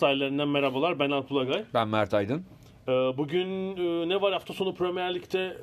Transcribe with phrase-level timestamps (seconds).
[0.00, 0.98] Sahillerinden merhabalar.
[0.98, 1.64] Ben Alp Ulagay.
[1.74, 2.44] Ben Mert Aydın.
[2.88, 5.56] Ee, Bugün e, ne var hafta sonu Premier Lig'de e,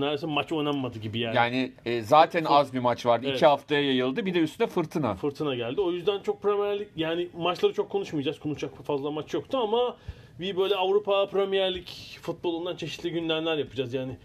[0.00, 1.36] neredeyse maç oynanmadı gibi yani.
[1.36, 3.26] Yani e, zaten az bir maç vardı.
[3.26, 3.36] Evet.
[3.36, 4.26] İki haftaya yayıldı.
[4.26, 5.14] Bir de üstüne fırtına.
[5.14, 5.80] Fırtına geldi.
[5.80, 8.38] O yüzden çok Premier Lig yani maçları çok konuşmayacağız.
[8.38, 9.96] Konuşacak fazla maç yoktu ama
[10.40, 11.86] bir böyle Avrupa Premier Lig
[12.22, 13.94] futbolundan çeşitli gündemler yapacağız.
[13.94, 14.16] Yani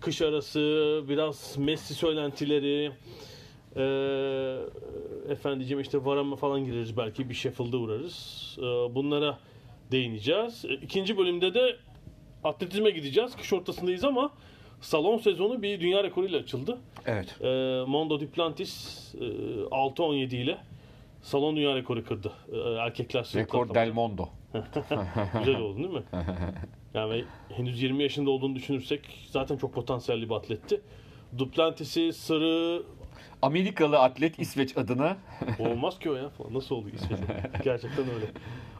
[0.00, 0.60] kış arası
[1.08, 2.92] biraz Messi söylentileri
[3.76, 3.82] e,
[5.32, 8.56] efendiciğim işte Varane falan gireriz belki bir Sheffield'a uğrarız.
[8.58, 8.62] E,
[8.94, 9.38] bunlara
[9.92, 10.64] değineceğiz.
[10.64, 11.76] E, İkinci bölümde de
[12.44, 13.36] atletizme gideceğiz.
[13.36, 14.30] Kış ortasındayız ama
[14.80, 16.78] salon sezonu bir dünya rekoruyla açıldı.
[17.06, 17.36] Evet.
[17.40, 17.46] E,
[17.86, 20.58] Mondo Duplantis e, 6-17 ile
[21.22, 22.32] salon dünya rekoru kırdı.
[22.52, 23.74] E, erkekler Rekor.
[23.74, 24.28] Del Mondo.
[25.38, 26.02] Güzel oldu değil mi?
[26.94, 27.24] Yani
[27.56, 30.80] henüz 20 yaşında olduğunu düşünürsek zaten çok potansiyelli bir atletti.
[31.38, 32.82] Duplantis'i sarı
[33.42, 35.16] Amerikalı atlet İsveç adına
[35.58, 36.54] olmaz ki o ya falan.
[36.54, 37.50] Nasıl oldu İsveç'e?
[37.64, 38.26] Gerçekten öyle.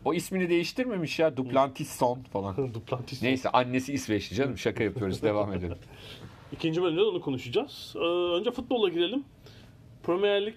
[0.05, 1.37] o ismini değiştirmemiş ya.
[1.37, 2.57] Duplantisson falan.
[2.75, 3.23] Duplantis.
[3.23, 4.59] Neyse annesi İsveçli canım.
[4.59, 5.23] Şaka yapıyoruz.
[5.23, 5.79] Devam edelim.
[6.53, 7.93] İkinci bölümde de onu konuşacağız.
[7.97, 7.99] Ee,
[8.39, 9.25] önce futbolla girelim.
[10.03, 10.55] Premier Lig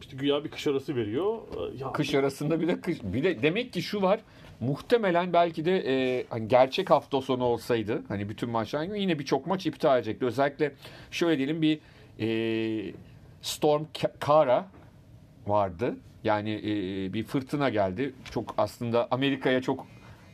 [0.00, 1.38] işte güya bir kış arası veriyor.
[1.56, 2.98] Ee, ya, Kış arasında bir de kış.
[3.02, 4.20] Bir de demek ki şu var.
[4.60, 9.66] Muhtemelen belki de e, hani gerçek hafta sonu olsaydı hani bütün maçlar yine birçok maç
[9.66, 10.26] iptal edecekti.
[10.26, 10.72] Özellikle
[11.10, 11.78] şöyle diyelim bir
[12.20, 12.26] e,
[13.42, 14.66] Storm Ka- Kara
[15.46, 15.96] vardı.
[16.24, 18.14] Yani e, bir fırtına geldi.
[18.30, 19.86] Çok aslında Amerika'ya çok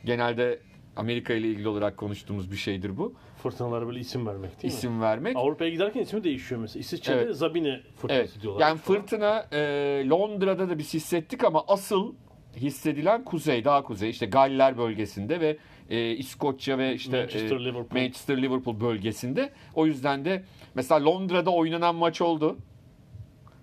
[0.05, 0.59] genelde
[0.95, 3.13] Amerika ile ilgili olarak konuştuğumuz bir şeydir bu.
[3.43, 4.77] Fırtınalara böyle isim vermek değil mi?
[4.77, 5.35] İsim vermek.
[5.37, 6.79] Avrupa'ya giderken ismi değişiyor mesela.
[6.81, 7.35] İsviçre'de Evet.
[7.35, 8.41] Zabine fırtınası Evet.
[8.41, 8.61] diyorlar.
[8.61, 9.59] Yani fırtına e,
[10.09, 12.13] Londra'da da biz hissettik ama asıl
[12.55, 14.09] hissedilen kuzey, daha kuzey.
[14.09, 15.57] işte Galler bölgesinde ve
[15.89, 18.01] e, İskoçya ve işte Manchester, e, Liverpool.
[18.01, 19.53] Manchester Liverpool bölgesinde.
[19.75, 20.43] O yüzden de
[20.75, 22.57] mesela Londra'da oynanan maç oldu.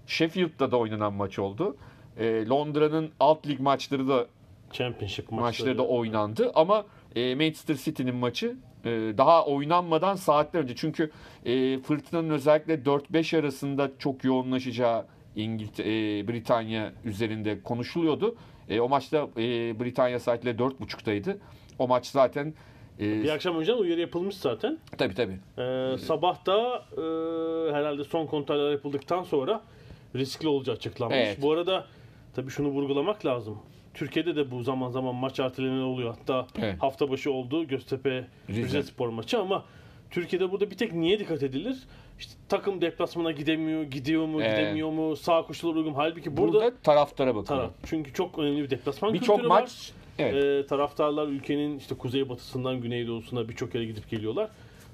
[0.06, 1.76] Sheffield'da da oynanan maç oldu.
[2.18, 4.26] E, Londra'nın alt lig maçları da
[4.72, 5.46] Championship maçları.
[5.46, 10.74] maçları da oynandı ama e, Manchester City'nin maçı e, daha oynanmadan saatler önce.
[10.76, 11.10] Çünkü
[11.44, 15.06] e, fırtınanın özellikle 4-5 arasında çok yoğunlaşacağı
[15.36, 18.36] İngiltere, e, Britanya üzerinde konuşuluyordu.
[18.68, 19.40] E, o maçta e,
[19.80, 21.36] Britanya saatiyle 4.30'daydı.
[21.82, 22.54] O maç zaten
[23.00, 24.78] e, Bir akşam önceden uyarı yapılmış zaten.
[24.98, 25.38] tabii tabii.
[25.58, 27.02] Ee, sabah da e,
[27.72, 29.60] herhalde son kontroller yapıldıktan sonra
[30.16, 31.16] riskli olacağı açıklanmış.
[31.18, 31.42] Evet.
[31.42, 31.86] Bu arada
[32.34, 33.58] tabii şunu vurgulamak lazım.
[33.94, 36.14] Türkiye'de de bu zaman zaman maç ertelemeleri oluyor.
[36.18, 36.82] Hatta Evet.
[36.82, 38.62] hafta başı oldu Göztepe Rize.
[38.62, 39.64] Rize Spor maçı ama
[40.10, 41.76] Türkiye'de burada bir tek niye dikkat edilir?
[42.18, 44.58] İşte takım deplasmana gidemiyor, gidiyor mu, Evet.
[44.58, 45.94] gidemiyor mu, sağ koşullar uygun.
[45.94, 47.44] Halbuki burada, Burada, taraftara bakıyor.
[47.58, 47.70] taraf.
[47.86, 49.60] Çünkü çok önemli bir deplasman Birçok kültürü var.
[49.62, 50.44] maç evet.
[50.44, 54.48] Ee, taraftarlar ülkenin işte kuzeybatısından güneydoğusuna birçok yere gidip geliyorlar.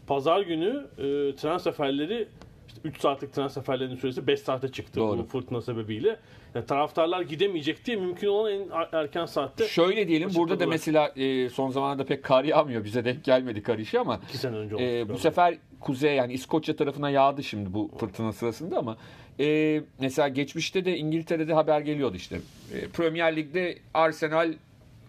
[0.06, 2.28] Pazar günü e, tren seferleri
[2.68, 5.18] işte 3 saatlik tren seferlerinin süresi 5 saate çıktı Doğru.
[5.18, 6.16] bu fırtına sebebiyle.
[6.54, 11.48] Yani taraftarlar gidemeyecek diye mümkün olan en erken saatte Şöyle diyelim burada da mesela e,
[11.48, 12.84] son zamanlarda pek kar yağmıyor.
[12.84, 14.82] Bize denk gelmedi kar işi ama 2 sene önce oldu.
[14.82, 18.96] Ee, bu sefer kuzey yani İskoçya tarafına yağdı şimdi bu fırtına sırasında ama
[19.40, 22.40] e, mesela geçmişte de İngiltere'de haber geliyordu işte.
[22.74, 24.54] E, Premier Lig'de Arsenal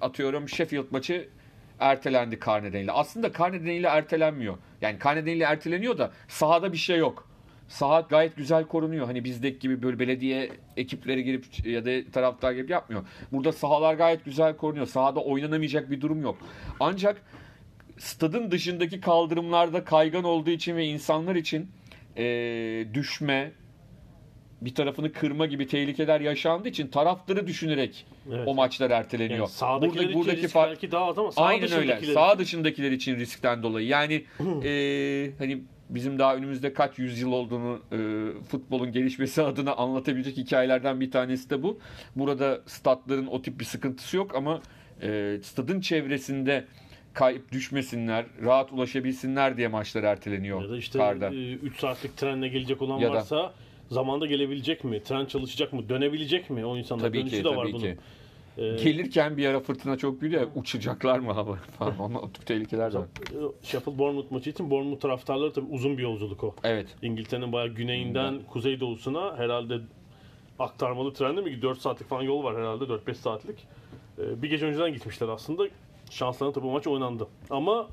[0.02, 1.30] atıyorum Sheffield maçı
[1.80, 2.92] ertelendi kar nedeniyle.
[2.92, 4.58] Aslında kar nedeniyle ertelenmiyor.
[4.82, 7.30] Yani kar nedeniyle erteleniyor da sahada bir şey yok.
[7.68, 9.06] Saha gayet güzel korunuyor.
[9.06, 13.04] Hani bizdeki gibi böyle belediye ekipleri girip ya da taraftar gibi yapmıyor.
[13.32, 14.86] Burada sahalar gayet güzel korunuyor.
[14.86, 16.38] Sahada oynanamayacak bir durum yok.
[16.80, 17.22] Ancak
[17.98, 21.72] stadın dışındaki kaldırımlarda kaygan olduğu için ve insanlar için
[22.18, 23.52] eee, düşme,
[24.62, 28.48] bir tarafını kırma gibi tehlikeler yaşandığı için taraftarı düşünerek Evet.
[28.48, 29.40] o maçlar erteleniyor.
[29.40, 32.00] yani sağdakiler Burada- için buradaki risk fark- belki daha az ama sağ Aynen öyle.
[32.14, 33.88] Sağ için- dışındakiler için riskten dolayı.
[33.88, 34.24] Yani
[34.64, 37.98] eee, hani bizim daha önümüzde kaç yüzyıl olduğunu eee,
[38.52, 41.80] futbolun gelişmesi adına anlatabilecek hikayelerden bir tanesi de bu.
[42.16, 44.62] Burada statların o tip bir sıkıntısı yok ama
[45.02, 46.66] eee, stadın çevresinde
[47.14, 51.30] kayıp düşmesinler, rahat ulaşabilsinler diye maçlar erteleniyor Ya da işte karda.
[51.32, 53.54] 3 saatlik trenle gelecek olan Ya da- varsa
[53.90, 55.04] zamanda gelebilecek mi?
[55.04, 55.90] Tren çalışacak mı?
[55.90, 56.66] Dönebilecek mi?
[56.66, 57.82] O insanlar Tabii dönüşü ki, de var tabii bunun.
[57.84, 57.98] ki.
[58.58, 62.00] Ee, Gelirken bir ara fırtına çok büyüdü ya uçacaklar mı hava falan.
[62.00, 63.08] Onun o tip tehlikeler de var.
[63.64, 66.56] Sheffield Bournemouth maçı için Bournemouth taraftarları tabii uzun bir yolculuk o.
[66.64, 66.88] Evet.
[67.02, 69.80] İngiltere'nin bayağı güneyinden kuzeydoğusuna herhalde
[70.60, 73.56] aktarmalı trenle mi 4 saatlik falan yol var herhalde 4-5 saatlik.
[74.20, 75.68] Ee, bir gece önceden gitmişler aslında.
[76.12, 77.28] Şanslarına tabii bu maç oynandı.
[77.50, 77.88] Ama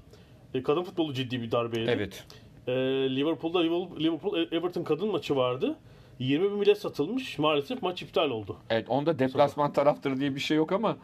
[0.55, 1.91] e, kadın futbolu ciddi bir darbe yedi.
[1.91, 2.25] Evet.
[2.67, 2.73] Ee,
[3.17, 3.61] Liverpool'da
[3.99, 5.77] Liverpool Everton kadın maçı vardı.
[6.19, 7.39] 20 bin bilet satılmış.
[7.39, 8.57] Maalesef maç iptal oldu.
[8.71, 10.97] Evet onda deplasman taraftarı diye bir şey yok ama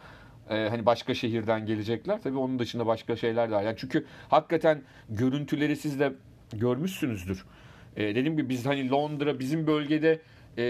[0.50, 2.22] e, hani başka şehirden gelecekler.
[2.22, 3.62] Tabii onun dışında başka şeyler de var.
[3.62, 6.12] Yani çünkü hakikaten görüntüleri siz de
[6.52, 7.44] görmüşsünüzdür.
[7.96, 10.20] E, dediğim gibi biz hani Londra bizim bölgede
[10.58, 10.64] e,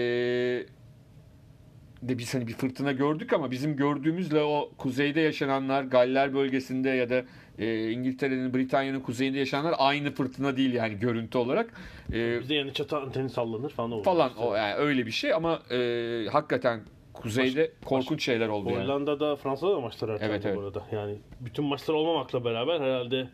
[2.07, 7.09] de biz hani bir fırtına gördük ama bizim gördüğümüzle o kuzeyde yaşananlar Galler bölgesinde ya
[7.09, 7.23] da
[7.59, 11.73] e, İngiltere'nin Britanya'nın kuzeyinde yaşananlar aynı fırtına değil yani görüntü olarak.
[12.13, 14.03] E, Bizde yani çatı anteni sallanır falan olur.
[14.03, 14.41] falan İşte.
[14.41, 15.77] o yani öyle bir şey ama e,
[16.31, 16.79] hakikaten
[17.13, 18.83] kuzeyde korkunç şeyler oldu yani.
[18.83, 20.57] Hollanda'da, Fransa'da da maçlar ertelendi Evet, evet.
[20.57, 20.83] bu arada.
[20.91, 23.27] Yani bütün maçlar olmamakla beraber herhalde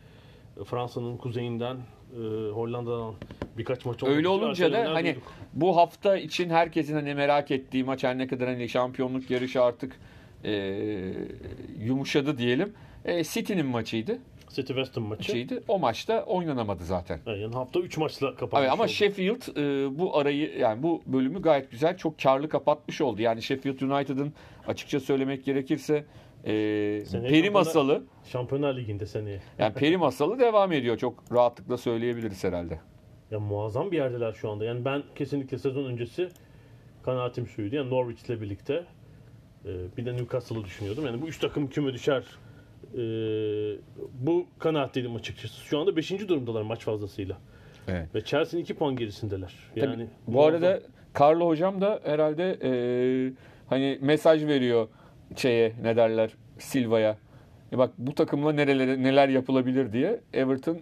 [0.64, 3.14] Fransa'nın kuzeyinden e, Hollanda'dan
[3.58, 5.22] birkaç maç olmak Öyle olunca da hani duyduk.
[5.54, 9.96] bu hafta için herkesin hani merak ettiği maç her ne kadar hani şampiyonluk yarışı artık
[10.44, 10.52] e,
[11.78, 12.72] yumuşadı diyelim.
[13.04, 14.18] E, City'nin maçıydı.
[14.48, 15.20] City West Ham maçı.
[15.32, 15.62] Maçıydı.
[15.68, 17.20] O maçta oynanamadı zaten.
[17.26, 18.92] Yani hafta 3 maçla kapanmış Evet, ama oldu.
[18.92, 23.22] Sheffield e, bu arayı yani bu bölümü gayet güzel çok karlı kapatmış oldu.
[23.22, 24.32] Yani Sheffield United'ın
[24.66, 26.04] açıkça söylemek gerekirse
[26.44, 26.52] e,
[27.06, 29.40] Seneye peri masalı Şampiyonlar Ligi'nde seneye.
[29.58, 30.96] yani peri masalı devam ediyor.
[30.96, 32.80] Çok rahatlıkla söyleyebiliriz herhalde.
[33.30, 34.64] Ya muazzam bir yerdeler şu anda.
[34.64, 36.28] Yani ben kesinlikle sezon öncesi
[37.02, 37.76] kanaatim şuydu.
[37.76, 38.84] Yani Norwich'le birlikte
[39.64, 41.06] e, bir de Newcastle'ı düşünüyordum.
[41.06, 42.24] Yani bu üç takım küme düşer.
[42.94, 43.00] E,
[44.12, 45.60] bu kanaatteydim açıkçası.
[45.60, 46.28] Şu anda 5.
[46.28, 47.36] durumdalar maç fazlasıyla.
[47.88, 48.14] Evet.
[48.14, 49.54] Ve Chelsea'nin 2 puan gerisindeler.
[49.74, 50.54] Tabii, Yani bu muazzam.
[50.64, 50.80] arada
[51.20, 52.70] Carlo hocam da herhalde e,
[53.68, 54.88] hani mesaj veriyor
[55.36, 57.16] şeye ne derler Silva'ya.
[57.72, 60.78] E bak bu takımla nerelere neler yapılabilir diye Everton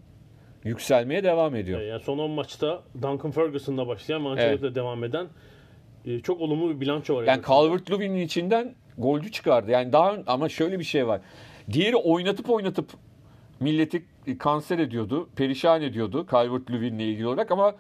[0.65, 1.81] yükselmeye devam ediyor.
[1.81, 5.27] E, Yani son 10 maçta Duncan Ferguson'la başlayan Manchester'da devam eden
[6.07, 7.25] e, çok olumlu bir bilanço var.
[7.25, 7.43] Yani.
[7.43, 9.71] Calvert-Lewin'in içinden golcü çıkardı.
[9.71, 11.21] Yani daha ama şöyle bir şey var.
[11.73, 12.91] Diğeri oynatıp oynatıp
[13.61, 14.05] milleti
[14.39, 17.75] kanser ediyordu, perişan ediyordu Calvert-Lewin'le ilgili olarak ama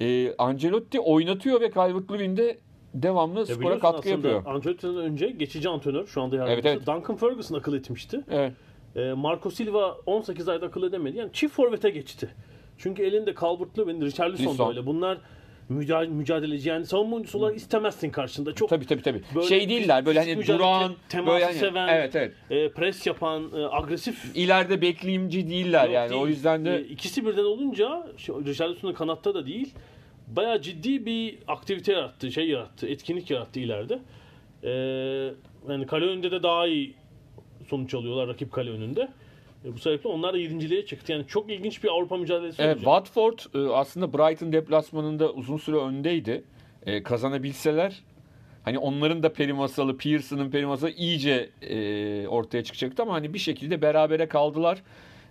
[0.00, 2.58] e, Ancelotti oynatıyor ve Calvert-Lewin de
[2.94, 4.42] devamlı Ya skora katkı aslında yapıyor.
[4.46, 6.68] Ancelotti'den önce geçici antrenör şu anda yardımcısı.
[6.68, 6.96] Evet, evet.
[6.96, 8.20] Duncan Ferguson akıl etmişti.
[8.30, 8.52] Evet.
[8.96, 11.16] E, Marco Silva 18 ayda akıl edemedi.
[11.16, 12.28] Yani çift forvete geçti.
[12.78, 14.70] Çünkü elinde Calvert-Lewin, Richarlison da Lisson.
[14.70, 14.86] öyle.
[14.86, 15.18] Bunlar
[15.70, 18.54] müca- mücadeleci yani savunma oyuncusu olarak istemezsin karşında.
[18.54, 19.22] Çok Tabii tabii tabii.
[19.34, 22.32] Böyle şey değiller böyle hani mücadele, duran teması böyle hani seven, evet evet.
[22.50, 26.10] e, pres yapan, e, agresif İleride bekleyimci değiller Yok yani.
[26.10, 26.22] değil.
[26.22, 29.74] O yüzden E, de ikisi birden olunca şu- Richarlison'un kanatta da değil.
[30.26, 33.98] Bayağı ciddi bir aktivite yarattı, şey yarattı, etkinlik yarattı ileride.
[34.62, 34.70] E,
[35.72, 36.94] yani kale önünde de daha iyi
[37.68, 39.08] sonuç alıyorlar rakip kale önünde.
[39.68, 41.12] E, bu sebeple onlar da yedinciliğe çıktı.
[41.12, 43.04] Yani çok ilginç bir Avrupa mücadelesi Evet, olacak.
[43.14, 46.44] Watford e, aslında Brighton deplasmanında uzun süre öndeydi.
[46.86, 48.02] E, kazanabilseler
[48.62, 53.38] hani onların da peri masalı, Pearson'ın peri masalı iyice e, ortaya çıkacaktı ama hani bir
[53.38, 54.82] şekilde berabere kaldılar.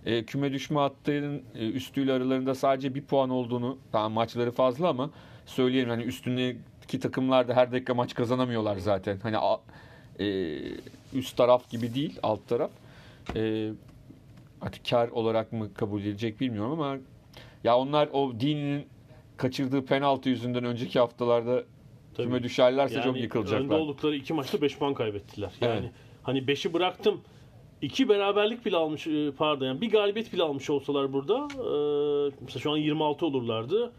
[0.06, 5.10] E, küme düşme hattının e, üstüyle aralarında sadece bir puan olduğunu, tamam maçları fazla ama
[5.46, 9.18] söyleyelim hani üstündeki takımlar da her dakika maç kazanamıyorlar zaten.
[9.22, 9.60] Hani a-
[10.20, 10.56] e,
[11.14, 12.70] üst taraf gibi değil, alt taraf.
[13.36, 13.68] E,
[14.60, 16.96] artık kar olarak mı kabul edilecek bilmiyorum ama
[17.64, 18.86] ya onlar o Dini'nin
[19.36, 21.64] kaçırdığı penaltı yüzünden önceki haftalarda
[22.14, 22.26] Tabii.
[22.26, 23.78] küme düşerlerse Yani çok Önde yıkılacaklar.
[23.78, 25.52] oldukları iki maçta 5 puan kaybettiler.
[25.60, 25.92] Yani Evet.
[26.22, 27.20] hani 5'i bıraktım.
[27.82, 32.60] iki beraberlik bile almış e, pardon yani bir galibiyet bile almış olsalar burada e, mesela
[32.60, 33.92] şu an 26 olurlardı.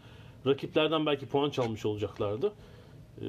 [0.46, 2.52] Rakiplerden belki puan çalmış olacaklardı.
[3.20, 3.26] E,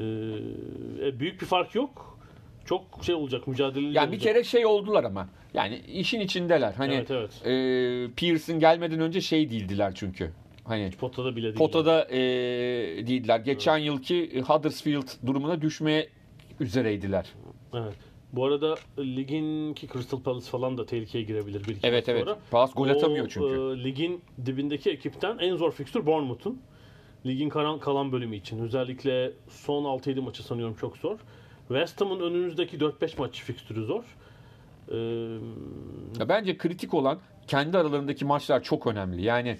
[1.07, 2.10] e, büyük bir fark yok.
[2.65, 4.33] Çok şey olacak mücadeleli Yani bir olacak.
[4.33, 5.27] kere şey oldular ama.
[5.53, 6.73] Yani işin içindeler.
[6.73, 7.47] Hani Evet, evet.
[7.47, 10.31] e, Pearson gelmeden önce şey değildiler çünkü.
[10.63, 11.55] Hani potada bile değil.
[11.55, 12.19] potada e,
[13.07, 13.39] değildiler.
[13.39, 16.09] Geçen yılki Huddersfield durumuna düşmeye
[16.59, 17.25] üzereydiler.
[17.73, 17.95] Evet.
[18.33, 22.23] Bu arada ligin ki Crystal Palace falan da tehlikeye girebilir bir iki Evet evet.
[22.23, 22.37] sonra.
[22.51, 23.79] Pas gol atamıyor çünkü.
[23.79, 26.61] e, ligin dibindeki ekipten en zor fikstür Bournemouth'un.
[27.25, 28.59] Ligin kalan, kalan bölümü için.
[28.59, 31.17] Özellikle son 6-7 maçı sanıyorum çok zor.
[31.73, 34.03] West Ham'ın önümüzdeki 4-5 maç fikstürü zor.
[34.91, 34.95] Ee,
[36.19, 39.21] Ya bence kritik olan kendi aralarındaki maçlar çok önemli.
[39.21, 39.57] Yani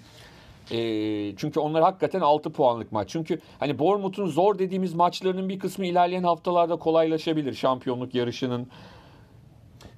[0.70, 3.08] e, çünkü onlar hakikaten 6 puanlık maç.
[3.08, 8.66] Çünkü hani Bournemouth'un zor dediğimiz maçlarının bir kısmı ilerleyen haftalarda kolaylaşabilir şampiyonluk yarışının.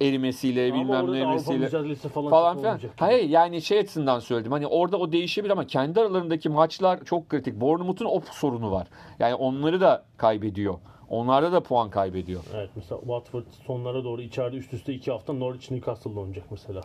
[0.01, 2.79] erimesiyle Ama bilmem ne erimesiyle falan, falan filan.
[2.97, 4.51] Hayır yani şey açısından söyledim.
[4.51, 7.61] Hani orada o değişebilir ama kendi aralarındaki maçlar çok kritik.
[7.61, 8.87] Bournemouth'un o sorunu var.
[9.19, 10.75] Yani onları da kaybediyor.
[11.09, 12.43] Onlarda da puan kaybediyor.
[12.55, 16.81] Evet mesela Watford sonlara doğru içeride üst üste iki hafta Norwich Newcastle'da oynayacak mesela.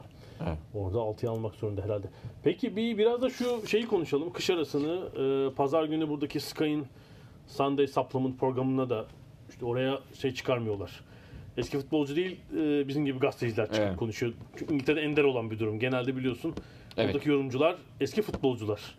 [0.47, 0.59] Evet.
[0.75, 2.07] Orada 6'yı almak zorunda herhalde.
[2.43, 4.33] Peki bir biraz da şu şeyi konuşalım.
[4.33, 5.09] Kış arasını
[5.50, 6.87] e, pazar günü buradaki Sky'ın
[7.47, 9.05] Sunday Supplement programına da
[9.50, 11.00] işte oraya şey çıkarmıyorlar.
[11.57, 13.97] Eski futbolcu değil e, bizim gibi gazeteciler çıkıp Evet.
[13.97, 14.33] konuşuyor.
[14.57, 15.79] Çünkü İngiltere'de ender olan bir durum.
[15.79, 16.55] Genelde biliyorsun
[16.97, 17.09] Evet.
[17.15, 18.99] buradaki yorumcular eski futbolcular.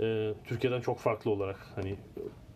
[0.00, 1.94] E, Türkiye'den çok farklı olarak hani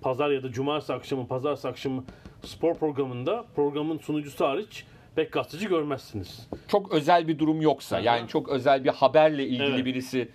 [0.03, 2.05] pazar ya da cumartesi akşamı, pazartesi akşamı
[2.45, 4.85] spor programında programın sunucusu hariç
[5.17, 6.49] pek gazeteci görmezsiniz.
[6.69, 8.03] Çok özel bir durum yoksa Aha.
[8.03, 9.85] yani çok özel bir haberle ilgili Evet.
[9.85, 10.29] birisi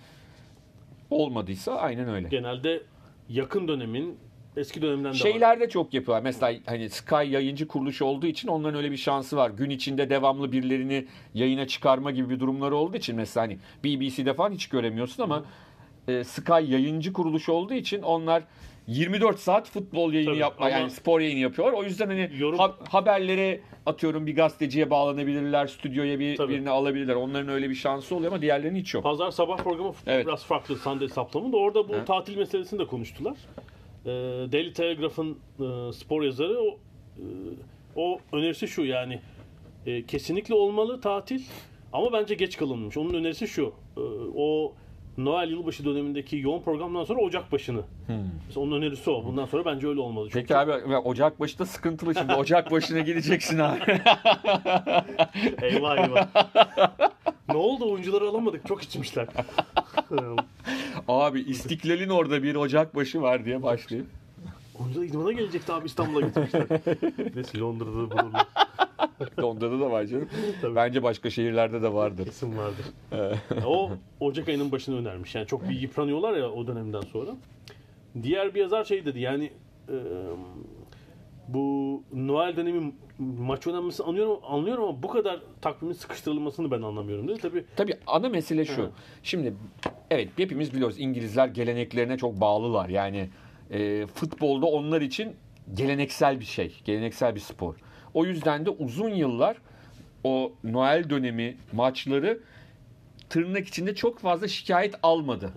[1.10, 2.28] olmadıysa aynen öyle.
[2.28, 2.82] Genelde
[3.28, 4.18] yakın dönemin
[4.56, 5.14] eski dönemden de var.
[5.14, 6.22] Şeyler de çok yapıyorlar.
[6.22, 9.50] Mesela hani Sky yayıncı kuruluş olduğu için onların öyle bir şansı var.
[9.50, 14.52] Gün içinde devamlı birilerini yayına çıkarma gibi bir durumları olduğu için mesela hani BBC'de falan
[14.52, 15.44] hiç göremiyorsun ama
[16.08, 18.42] e, Sky yayıncı kuruluş olduğu için onlar
[18.86, 21.78] 24 saat futbol yayını Tabii, yapma ama- yani spor yayını yapıyorlar.
[21.78, 26.52] O yüzden hani Yorum- ha- haberlere atıyorum bir gazeteciye bağlanabilirler, stüdyoya bir Tabii.
[26.52, 27.14] birini alabilirler.
[27.14, 29.02] Onların öyle bir şansı oluyor ama diğerlerinin hiç yok.
[29.04, 30.26] Pazar sabah programı Evet.
[30.26, 31.54] biraz farklı Sunday Supplement.
[31.54, 32.04] Orada bu Hı.
[32.04, 33.34] tatil meselesini de konuştular.
[34.04, 34.08] Ee,
[34.52, 37.22] Daily Telegraph'ın e, spor yazarı o, e,
[37.96, 39.20] o önerisi şu yani
[39.86, 41.40] e, kesinlikle olmalı tatil
[41.92, 42.96] ama bence geç kalınmış.
[42.96, 43.72] Onun önerisi şu.
[43.96, 44.00] e,
[44.36, 44.72] o
[45.18, 47.82] Noel yılbaşı dönemindeki yoğun programdan sonra Ocak başını.
[48.46, 49.24] Mesela onun önerisi o.
[49.24, 50.28] Bundan sonra bence öyle olmalı.
[50.32, 52.32] Çünkü Peki abi Ocak başı da sıkıntılı şimdi.
[52.38, 53.80] Ocak başına gideceksin abi.
[55.62, 56.28] Eyvah eyvah.
[57.48, 58.66] ne oldu oyuncuları alamadık.
[58.66, 59.26] Çok içmişler.
[61.08, 64.06] Abi İstiklal'in orada bir Ocak başı var diye başlayıp.
[64.80, 66.66] Oyuncular idmana gelecekti abi İstanbul'a getirmişler.
[67.34, 68.46] Neyse Londra'da da bulurlar.
[69.42, 70.28] Londra'da da var canım.
[70.62, 70.74] Tabii.
[70.74, 72.24] Bence başka şehirlerde de vardır.
[72.24, 72.86] Kesin vardır.
[73.66, 75.34] O Ocak ayının başını önermiş.
[75.34, 77.30] Yani çok bir yıpranıyorlar ya o dönemden sonra.
[78.22, 79.50] Diğer bir yazar şey dedi yani
[79.88, 79.96] e,
[81.48, 87.40] bu Noel dönemi maç oynanması anlıyorum, anlıyorum ama bu kadar takvimin sıkıştırılmasını ben anlamıyorum dedi.
[87.40, 88.82] Tabii Tabii ana mesele şu.
[88.82, 88.90] Hı.
[89.22, 89.54] Şimdi
[90.10, 92.88] evet hepimiz biliyoruz İngilizler geleneklerine çok bağlılar.
[92.88, 93.28] Yani
[93.70, 95.36] e, futbolda onlar için
[95.74, 96.76] geleneksel bir şey.
[96.84, 97.74] Geleneksel bir spor.
[98.16, 99.56] O yüzden de uzun yıllar
[100.24, 102.38] o Noel dönemi maçları
[103.28, 105.52] tırnak içinde çok fazla şikayet almadı.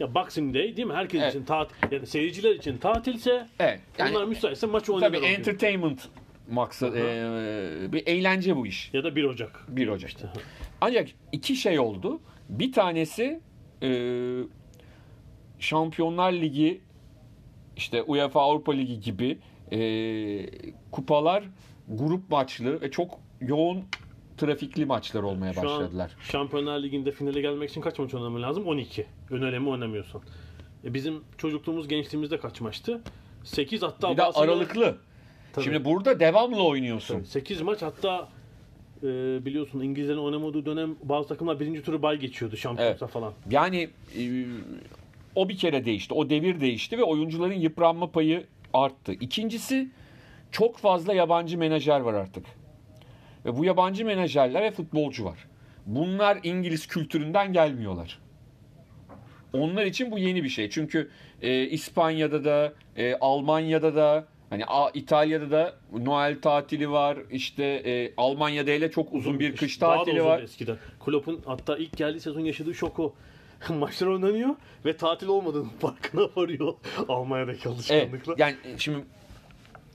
[0.00, 0.94] ya Boxing Day değil mi?
[0.94, 1.34] Herkes Evet.
[1.34, 3.80] için tatil, yani seyirciler için tatilse Evet.
[3.98, 5.06] Yani onlar müsaitse maç oynanır.
[5.08, 5.28] tabii o gün.
[5.28, 6.08] entertainment
[6.50, 8.90] maksadı e, bir eğlence bu iş.
[8.94, 9.64] Ya da 1 Ocak.
[9.68, 10.10] 1 Ocak.
[10.80, 12.20] Ancak iki şey oldu.
[12.48, 13.40] Bir tanesi
[13.82, 13.90] e,
[15.58, 16.80] Şampiyonlar Ligi
[17.76, 19.38] işte UEFA Avrupa Ligi gibi
[19.72, 19.78] e,
[20.90, 21.44] kupalar
[21.88, 23.84] grup maçlı ve çok yoğun
[24.36, 26.16] trafikli maçlar olmaya Şu an başladılar.
[26.20, 28.66] Şampiyonlar Ligi'nde finale gelmek için kaç maç oynaman lazım?
[28.66, 29.06] 12.
[29.30, 30.20] Ön eleme oynamıyorsan.
[30.84, 33.00] E bizim çocukluğumuz, gençliğimizde kaç maçtı?
[33.44, 34.96] 8 hatta Bir de aralıklı.
[35.52, 35.64] Tabii.
[35.64, 37.22] Şimdi burada devamlı oynuyorsun.
[37.22, 38.28] 8 maç hatta
[39.02, 39.06] e,
[39.44, 43.32] biliyorsun İngilizlerin oynamadığı dönem bazı takımlar birinci turu bay geçiyordu şampiyonsa falan.
[43.50, 44.44] Yani e,
[45.34, 46.14] o bir kere değişti.
[46.14, 49.12] O devir değişti ve oyuncuların yıpranma payı arttı.
[49.12, 49.88] İkincisi
[50.50, 52.46] çok fazla yabancı menajer var artık.
[53.44, 55.38] Ve bu yabancı menajerler ve futbolcu var.
[55.86, 58.18] Bunlar İngiliz kültüründen gelmiyorlar.
[59.52, 60.70] Onlar için bu yeni bir şey.
[60.70, 61.10] Çünkü
[61.42, 67.18] e, İspanya'da da, e, Almanya'da da, hani A- İtalya'da da Noel tatili var.
[67.30, 70.42] İşte e, Almanya'da hele çok uzun bir kış Daha da tatili uzun var.
[70.42, 70.76] eskiden.
[71.04, 73.14] Klopp'un hatta ilk geldiği sezon yaşadığı şok o.
[73.68, 76.74] Maçlar oynanıyor ve tatil olmadığının farkına varıyor
[77.08, 78.34] Almanya'daki Evet, alışkanlıkla.
[78.38, 79.04] yani şimdi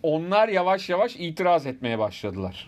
[0.04, 2.68] onlar yavaş yavaş itiraz etmeye başladılar.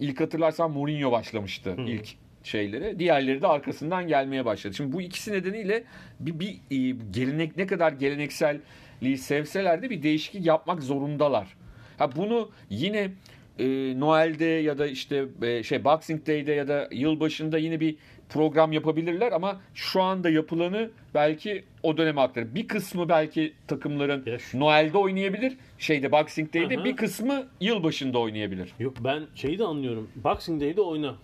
[0.00, 2.08] İlk hatırlarsan Mourinho başlamıştı ilk
[2.42, 2.98] şeyleri.
[2.98, 4.74] Diğerleri de arkasından gelmeye başladı.
[4.74, 5.84] Şimdi bu ikisi nedeniyle
[6.20, 11.56] bir, bir e, gelenek ne kadar gelenekselliği sevseler de bir değişiklik yapmak zorundalar.
[11.98, 13.10] Ha bunu yine
[13.58, 13.64] e,
[14.00, 17.96] Noel'de ya da işte e, şey Boxing Day'de ya da yılbaşında yine bir
[18.28, 22.54] program yapabilirler ama şu anda yapılanı belki o döneme aktarır.
[22.54, 25.56] Bir kısmı belki takımların şu- Noel'de oynayabilir.
[25.78, 26.84] Şeyde Boxing Day'de Aha.
[26.84, 28.72] bir kısmı yılbaşında oynayabilir.
[28.78, 30.10] Yok ben şeyi de anlıyorum.
[30.24, 31.14] Boxing Day'de oyna.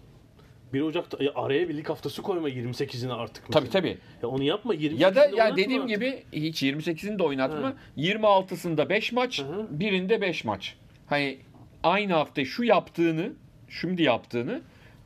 [0.72, 3.52] 1 Ocak'ta ya araya bir lig haftası koyma 28'ine artık.
[3.52, 3.80] Tabii mesela.
[3.80, 3.98] tabii.
[4.22, 5.96] Ya onu yapma 28'inde Ya da yani dediğim artık.
[5.96, 7.66] gibi hiç 28'ini de oynatma.
[7.68, 7.74] Ha.
[7.96, 9.66] 26'sında 5 maç, Hı.
[9.70, 10.74] birinde 5 maç.
[11.06, 11.38] Hani
[11.82, 13.32] aynı hafta şu yaptığını,
[13.68, 14.62] şimdi yaptığını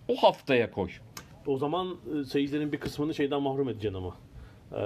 [0.09, 0.91] o haftaya koy.
[1.47, 4.17] O zaman e, seyircilerin bir kısmını şeyden mahrum edeceksin ama.
[4.73, 4.79] Ee,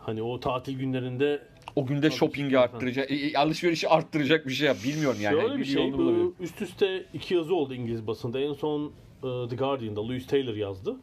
[0.00, 1.42] hani o tatil günlerinde
[1.76, 4.76] o günde shopping'i arttıracak, e, e, alışverişi arttıracak bir şey yap.
[4.84, 5.40] Bilmiyorum yani.
[5.40, 6.24] Şöyle bir şey, yolunu bulabilir.
[6.24, 8.40] bu üst üste iki yazı oldu İngiliz basında.
[8.40, 10.96] En son e, The Guardian'da Louis Taylor yazdı.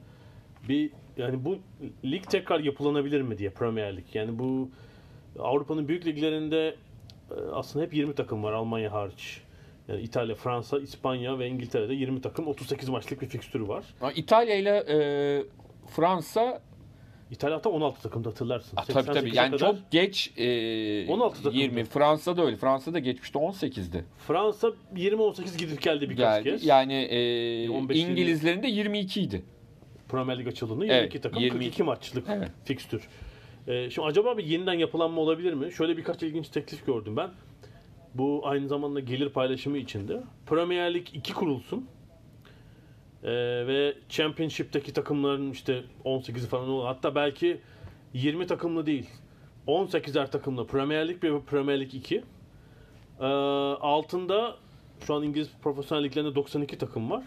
[0.69, 1.57] Bir yani bu
[2.05, 4.05] lig tekrar yapılanabilir mi diye Premier Lig.
[4.13, 4.69] Yani bu
[5.39, 6.75] Avrupa'nın büyük liglerinde
[7.53, 9.41] aslında hep 20 takım var Almanya hariç.
[9.87, 13.83] Yani İtalya, Fransa, İspanya ve İngiltere'de 20 takım 38 maçlık bir fikstürü var.
[14.15, 14.97] İtalya ile e,
[15.87, 16.61] Fransa
[17.31, 18.77] İtalya hatta 16 takımda hatırlarsın.
[18.77, 21.57] Ah, tabii tabii 88'e yani kadar çok geç e, 16 takımda.
[21.63, 22.55] 20 Fransa'da öyle.
[22.55, 24.05] Fransa'da geçmişte 18'di.
[24.27, 26.49] Fransa 20-18 gidip geldi birkaç Geldi.
[26.49, 26.65] kez.
[26.65, 29.43] Yani e, 15 İngilizlerin de 22 idi.
[30.09, 31.59] Premier Lig açıldığında Evet, 22 takım 22.
[31.65, 32.49] 42 maçlık Evet.
[32.65, 33.07] fikstür.
[33.67, 35.71] Ee, şimdi acaba bir yeniden yapılanma olabilir mi?
[35.71, 37.29] Şöyle birkaç ilginç teklif gördüm ben.
[38.13, 40.23] Bu aynı zamanda gelir paylaşımı içinde.
[40.45, 41.87] Premier Lig 2 kurulsun.
[43.23, 43.29] Ee,
[43.67, 46.85] ve Championship'teki takımların işte 18'i falan olur.
[46.85, 47.61] Hatta belki
[48.13, 49.09] 20 takımlı değil.
[49.67, 52.23] 18'er takımlı Premier Lig ve Premier Lig 2.
[53.19, 54.55] Ee, altında
[55.07, 57.23] şu an İngiliz profesyonel liglerinde 92 takım var.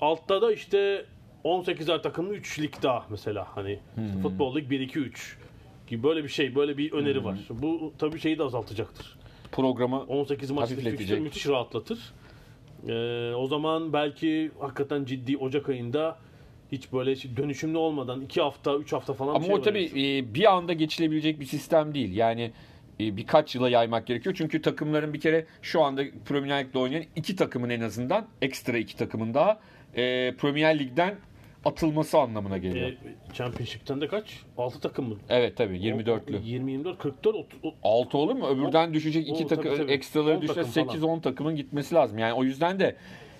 [0.00, 1.06] Altta da işte
[1.44, 5.37] 18'er takımlı 3 lig daha mesela hani işte futbol lig 1 2 3
[5.88, 7.38] gibi böyle bir şey, böyle bir öneri var.
[7.50, 9.18] Bu tabii şeyi de azaltacaktır.
[9.52, 11.98] Programı 18 maçlık fikstür müthiş rahatlatır.
[12.88, 16.18] Ee, o zaman belki hakikaten ciddi Ocak ayında
[16.72, 20.52] hiç böyle dönüşümlü olmadan 2 hafta, 3 hafta falan Ama şey o tabii e, bir
[20.52, 22.16] anda geçilebilecek bir sistem değil.
[22.16, 22.52] Yani
[23.00, 24.34] e, birkaç yıla yaymak gerekiyor.
[24.38, 28.96] Çünkü takımların bir kere şu anda Premier Lig'de oynayan iki takımın en azından ekstra iki
[28.96, 29.60] takımın daha
[29.96, 31.14] e, Premier Lig'den
[31.68, 32.88] atılması anlamına geliyor.
[32.88, 32.96] Ee,
[33.34, 34.42] Championship'ten de kaç?
[34.58, 35.16] 6 takım mı?
[35.28, 36.42] evet tabii 24'lü.
[36.42, 38.46] 20 24 44 30, 6 olur mu?
[38.46, 39.92] Öbürden düşecek iki O, takım tabii, tabii.
[39.92, 41.18] ekstraları 10 düşse takım falan.
[41.18, 42.18] 8-10 takımın gitmesi lazım.
[42.18, 42.96] Yani o yüzden de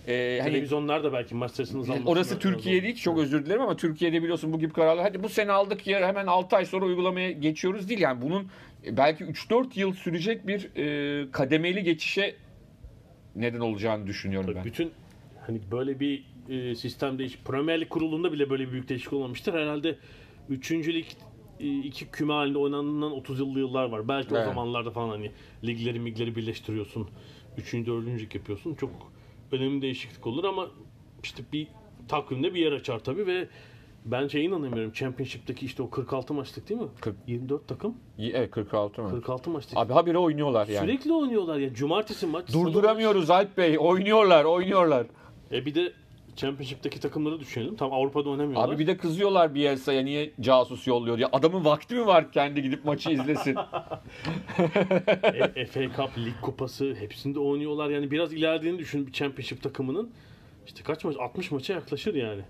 [0.09, 2.97] e, hani televizyonlar da belki maç sayısını Orası Türkiye değil.
[2.97, 5.05] Çok özür dilerim ama Türkiye'de biliyorsun bu gibi kararlar.
[5.05, 8.01] Hadi bu sene aldık ya hemen 6 ay sonra uygulamaya geçiyoruz değil.
[8.01, 8.49] Yani bunun
[8.87, 12.35] e, belki 3-4 yıl sürecek bir e, kademeli geçişe
[13.37, 14.65] neden olacağını düşünüyorum Tabii ben.
[14.65, 14.91] Bütün
[15.47, 19.55] hani böyle bir e, sistem değiş Premier Lig kurulunda bile böyle bir büyük değişiklik olmamıştır.
[19.55, 19.99] Herhalde
[20.49, 20.71] 3.
[20.73, 21.07] lig
[21.61, 24.09] e, iki küme halinde oynanılan 30 yıllı yıllar var.
[24.09, 24.43] Belki Evet.
[24.43, 25.33] o zamanlarda falan hani
[25.65, 27.09] ligleri migleri birleştiriyorsun.
[27.59, 27.73] 3.
[27.75, 28.07] 4.
[28.07, 28.75] lig yapıyorsun.
[28.75, 28.91] Çok
[29.53, 30.67] önemli değişiklik olur ama
[31.23, 31.69] işte bir
[32.09, 33.49] takvimde bir yer açar tabii ve
[34.05, 34.93] ben şeye inanamıyorum.
[34.93, 36.87] Championship'teki işte o 46 maçlık değil mi?
[37.01, 37.95] Kırk- 24 takım.
[38.19, 39.11] Evet 46 mı?
[39.11, 39.77] 46 maçlık.
[39.79, 40.87] Abi habire oynuyorlar yani.
[40.87, 41.75] Sürekli oynuyorlar ya.
[41.75, 42.51] Cumartesi maç.
[42.51, 42.75] salı maç.
[42.75, 43.77] Durduramıyoruz Alp Bey.
[43.79, 45.07] Oynuyorlar, oynuyorlar.
[45.53, 45.93] E bir de
[46.39, 47.77] Championship'teki takımları düşünelim.
[47.77, 48.69] Tam Avrupa'da oynamıyorlar.
[48.69, 51.29] Abi bir de kızıyorlar Bielsa'ya niye casus yolluyor diye.
[51.33, 53.57] Adamın vakti mi var kendi gidip maçı izlesin?
[55.57, 57.91] E, FA Cup, Lig Kupası hepsinde oynuyorlar.
[57.91, 60.11] Yani biraz ilerlediğini düşün bir Championship takımının.
[60.67, 61.17] İşte kaç maç?
[61.19, 62.43] 60 maça yaklaşır yani.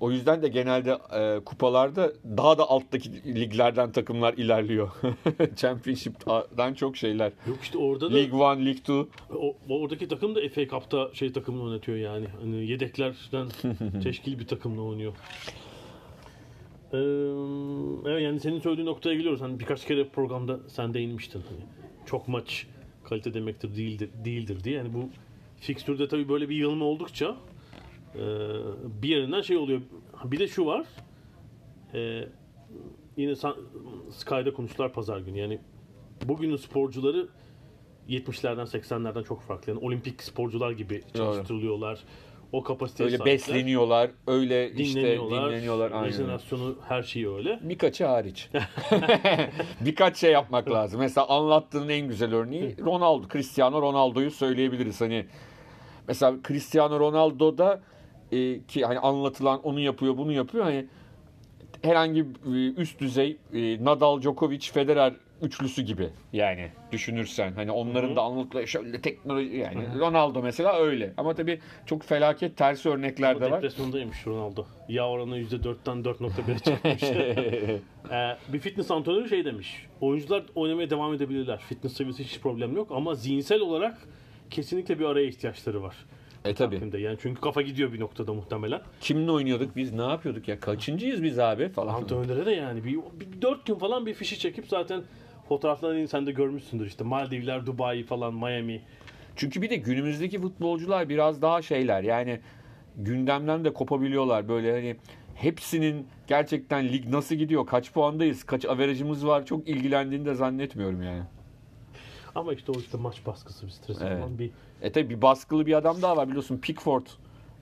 [0.00, 4.90] O yüzden de genelde e, kupalarda daha da alttaki liglerden takımlar ilerliyor.
[5.56, 7.32] Championship'dan çok şeyler.
[7.46, 8.92] Yok işte orada da League 1, League 2.
[8.92, 12.26] o, oradaki takım da FA Cup'ta şey takımını oynatıyor yani.
[12.40, 13.48] Hani yedeklerden
[14.02, 15.12] teşkil bir takımla oynuyor.
[16.92, 16.98] Ee,
[18.10, 19.40] evet yani senin söylediğin noktaya geliyoruz.
[19.40, 21.42] Hani birkaç kere programda sen değinmiştin.
[21.48, 21.60] Hani
[22.06, 22.66] çok maç
[23.04, 24.76] kalite demektir değildir değildir diye.
[24.76, 25.08] Yani bu
[25.60, 27.36] fikstürde tabii böyle bir yığılma oldukça
[28.14, 28.22] e,
[29.02, 29.80] bir yerinden şey oluyor.
[30.24, 30.86] Bir de şu var.
[31.94, 32.28] E,
[33.16, 33.34] yine
[34.10, 35.38] Sky'da konuştular pazar günü.
[35.38, 35.58] Yani
[36.24, 37.28] bugünün sporcuları
[38.08, 39.72] 70'lerden 80'lerden çok farklı.
[39.72, 41.98] Yani olimpik sporcular gibi çalıştırılıyorlar.
[42.52, 43.34] O kapasiteye Öyle sahipler.
[43.34, 45.50] besleniyorlar, öyle işte dinleniyorlar.
[45.50, 46.04] dinleniyorlar.
[46.04, 47.60] Rejenerasyonu her şeyi öyle.
[47.62, 48.50] Birkaçı hariç.
[49.80, 51.00] Birkaç şey yapmak lazım.
[51.00, 55.00] Mesela anlattığın en güzel örneği Ronaldo, Cristiano Ronaldo'yu söyleyebiliriz.
[55.00, 55.26] Hani
[56.08, 57.82] mesela Cristiano Ronaldo da
[58.32, 60.64] e, ki hani anlatılan onu yapıyor, bunu yapıyor.
[60.64, 60.86] Hani
[61.82, 65.12] herhangi bir üst düzey e, Nadal, Djokovic, Federer
[65.42, 71.34] üçlüsü gibi yani düşünürsen hani onların da anlatılan şöyle teknoloji yani Ronaldo mesela öyle ama
[71.34, 73.56] tabii çok felaket tersi örnekler de var.
[73.56, 74.64] Depresyondaymış Ronaldo.
[74.88, 77.02] Yağ oranı %4'ten 4.1'e çıkmış.
[78.10, 79.86] Ee, bir fitness antrenörü şey demiş.
[80.00, 81.58] Oyuncular oynamaya devam edebilirler.
[81.58, 83.98] Fitness seviyesi hiç problem yok ama zihinsel olarak
[84.50, 85.96] kesinlikle bir araya ihtiyaçları var.
[86.44, 86.54] E.
[86.54, 86.98] Takvimde.
[86.98, 88.80] Yani çünkü kafa gidiyor bir noktada muhtemelen.
[89.00, 89.92] Kimle oynuyorduk biz?
[89.92, 90.60] Ne yapıyorduk ya?
[90.60, 91.94] Kaçıncıyız biz abi falan.
[91.94, 95.02] Antrenörlere de yani bir, bir 4 gün falan bir fişi çekip zaten
[95.48, 98.80] fotoğraflarını sen de görmüşsündür işte Maldivler, Dubai falan, Miami.
[99.36, 102.02] Çünkü bir de günümüzdeki futbolcular biraz daha şeyler.
[102.02, 102.40] Yani
[102.96, 104.48] gündemden de kopabiliyorlar.
[104.48, 104.96] Böyle hani
[105.34, 107.66] hepsinin gerçekten lig nasıl gidiyor?
[107.66, 108.44] Kaç puandayız?
[108.44, 109.46] Kaç averajımız var?
[109.46, 111.22] Çok ilgilendiğini de zannetmiyorum yani.
[112.38, 114.18] Ama işte o işte maç baskısı bir stres Evet.
[114.18, 114.50] falan bir
[114.82, 117.06] E tabi bir baskılı bir adam daha var biliyorsun Pickford.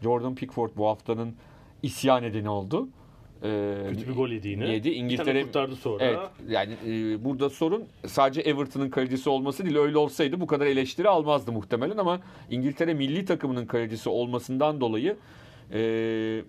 [0.03, 1.35] Jordan Pickford bu haftanın
[1.83, 2.89] isyan edeni oldu.
[3.43, 4.69] e, Kötü bir gol yedi yine.
[4.73, 4.91] Yedi.
[4.91, 6.05] İngiltere kurtardı sonra.
[6.05, 6.19] Evet.
[6.49, 9.77] Yani e, burada sorun sadece Everton'ın kalecisi olması değil.
[9.77, 15.17] Öyle olsaydı bu kadar eleştiri almazdı muhtemelen ama İngiltere milli takımının kalecisi olmasından dolayı
[15.73, 16.43] e,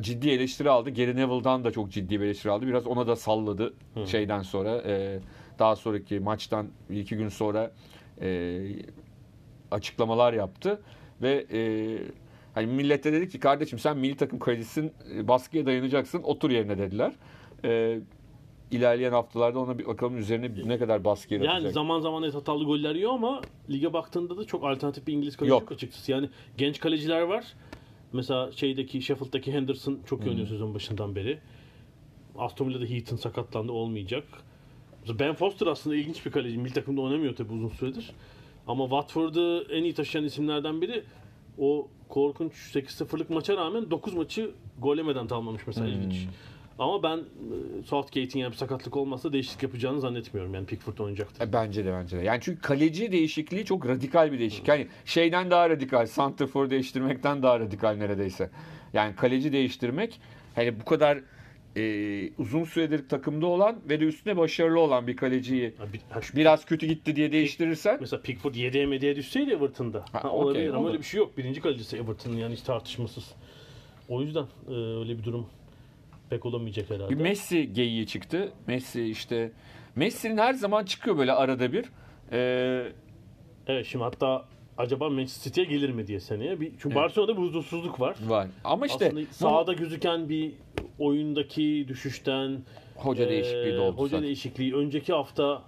[0.00, 0.90] ciddi eleştiri aldı.
[0.90, 2.66] Gary Neville'dan da çok ciddi bir eleştiri aldı.
[2.66, 3.74] Biraz ona da salladı
[4.06, 4.82] şeyden sonra.
[4.86, 5.18] e,
[5.58, 7.72] daha sonraki maçtan iki gün sonra
[8.20, 8.60] e,
[9.70, 10.80] açıklamalar yaptı
[11.22, 11.60] ve e,
[12.54, 17.12] hani millete dedi ki kardeşim sen milli takım kalecisin e, baskıya dayanacaksın otur yerine dediler.
[17.64, 18.00] E,
[18.70, 21.62] ilerleyen haftalarda ona bir bakalım üzerine ne kadar baskı yaratacak.
[21.62, 23.40] Yani zaman zaman evet hatalı goller yiyor ama
[23.70, 25.60] lige baktığında da çok alternatif bir İngiliz kaleci Yok.
[25.62, 26.12] yok açıkçası.
[26.12, 27.44] Yani genç kaleciler var.
[28.12, 31.38] Mesela şeydeki Sheffield'daki Henderson çok iyi oynuyor sezon başından beri.
[32.38, 34.24] Aston Villa'da Heaton sakatlandı olmayacak.
[35.18, 36.58] Ben Foster aslında ilginç bir kaleci.
[36.58, 38.10] Milli takımda oynamıyor tabii uzun süredir.
[38.66, 41.02] Ama Watford'u en iyi taşıyan isimlerden biri.
[41.58, 46.26] O korkunç 8-0'lık maça rağmen 9 maçı gol yemeden tamamlamış mesela ilginç.
[46.78, 47.22] Ama ben e,
[47.86, 50.54] Southgate'in yani sakatlık olmazsa değişiklik yapacağını zannetmiyorum.
[50.54, 51.48] Yani Pickford oynayacaktır.
[51.48, 52.22] E, Bence de bence de.
[52.22, 54.68] Yani çünkü kaleci değişikliği çok radikal bir değişiklik.
[54.68, 58.50] Yani şeyden daha radikal, santrfor değiştirmekten daha radikal neredeyse.
[58.92, 60.20] Yani kaleci değiştirmek
[60.54, 61.18] hani bu kadar
[61.78, 65.74] e, uzun süredir takımda olan ve de üstüne başarılı olan bir kaleciyi
[66.36, 70.04] biraz kötü gitti diye değiştirirsen Mesela Pickford 7'ye medyaya düşseydi Everton'da.
[70.12, 70.88] Ha, Ha, olabilir ama olur.
[70.88, 71.38] öyle bir şey yok.
[71.38, 73.34] Birinci kalecisi Everton'ın yani hiç tartışmasız.
[74.08, 75.46] O yüzden e, öyle bir durum
[76.30, 77.10] pek olamayacak herhalde.
[77.10, 78.52] bir Messi geyiği çıktı.
[78.66, 79.52] Messi işte
[79.96, 81.84] Messi'nin her zaman çıkıyor böyle arada bir.
[82.32, 82.92] E,
[83.66, 84.44] Evet şimdi hatta
[84.78, 86.60] acaba Manchester City'ye gelir mi diye seneye.
[86.60, 88.16] Bir, çünkü Barcelona'da bir huzursuzluk var.
[88.26, 88.48] var.
[88.64, 90.52] Ama işte Aslında sahada gözüken bir
[90.98, 92.58] oyundaki düşüşten
[92.96, 93.96] hoca e, değişikliği de oldu.
[93.96, 94.22] Hoca zaten.
[94.22, 94.74] değişikliği.
[94.74, 95.62] Önceki hafta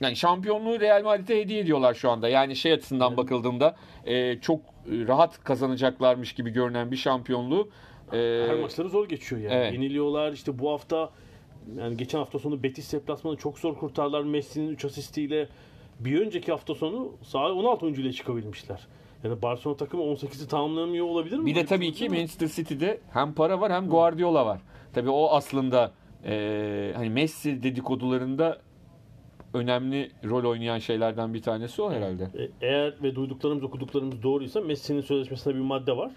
[0.00, 2.28] Yani şampiyonluğu Real Madrid'e hediye ediyorlar şu anda.
[2.28, 7.68] Yani şey açısından bakıldığında e, çok rahat kazanacaklarmış gibi görünen bir şampiyonluğu
[8.12, 9.54] e, her maçları zor geçiyor yani.
[9.54, 9.72] evet.
[9.72, 10.32] Yeniliyorlar.
[10.32, 11.10] İşte bu hafta
[11.78, 15.48] yani geçen hafta sonu Betis deplasmanı çok zor kurtardılar Messi'nin 3 asistiyle.
[16.00, 18.86] Bir önceki hafta sonu sahaya 16 oyuncuyla çıkabilmişler.
[19.24, 21.46] Yani Barcelona takımı 18'i tamamlamıyor olabilir mi?
[21.46, 24.60] bir de tabii ki Manchester City'de hem para var hem Guardiola var.
[24.92, 25.92] Tabii o aslında
[26.24, 28.58] e, hani Messi dedikodularında
[29.54, 32.24] önemli rol oynayan şeylerden bir tanesi o herhalde.
[32.24, 36.12] E, Eğer ve duyduklarımız okuduklarımız doğruysa Messi'nin sözleşmesinde bir madde var.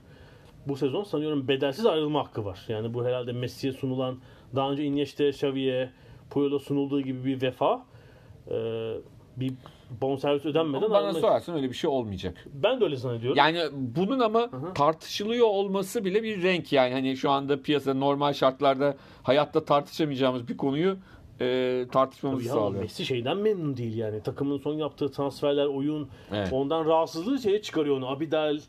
[0.67, 2.65] Bu sezon sanıyorum bedelsiz ayrılma hakkı var.
[2.67, 4.17] Yani bu herhalde Messi'ye sunulan
[4.55, 5.89] daha önce Iniesta, Xavi'ye,
[6.29, 7.85] Puyol'a sunulduğu gibi bir vefa.
[8.51, 8.55] E,
[9.37, 9.53] bir
[10.01, 12.45] bonservis ödenmeden Ama bana ayrılma- sorarsan öyle bir şey olmayacak.
[12.53, 13.37] Ben de öyle zannediyorum.
[13.37, 16.93] Yani bunun ama tartışılıyor olması bile bir renk yani.
[16.93, 20.97] Hani şu anda piyasada normal şartlarda hayatta tartışamayacağımız bir konuyu
[21.41, 22.81] e, tartışmamızı Ya sağlıyor.
[22.83, 24.21] Messi şeyden memnun değil yani.
[24.23, 26.49] Takımın son yaptığı transferler, oyun Evet.
[26.51, 28.07] ondan rahatsızlığı şeye çıkarıyor onu.
[28.09, 28.59] Abidal,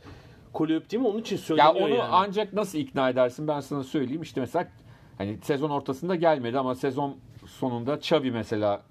[0.53, 1.09] kulüp değil mi?
[1.09, 2.09] Onun için Ya söyleniyor onu yani.
[2.13, 4.23] ancak nasıl ikna edersin ben sana söyleyeyim.
[4.23, 4.69] İşte mesela
[5.19, 8.83] hani sezon ortasında gelmedi ama sezon sonunda Xavi mesela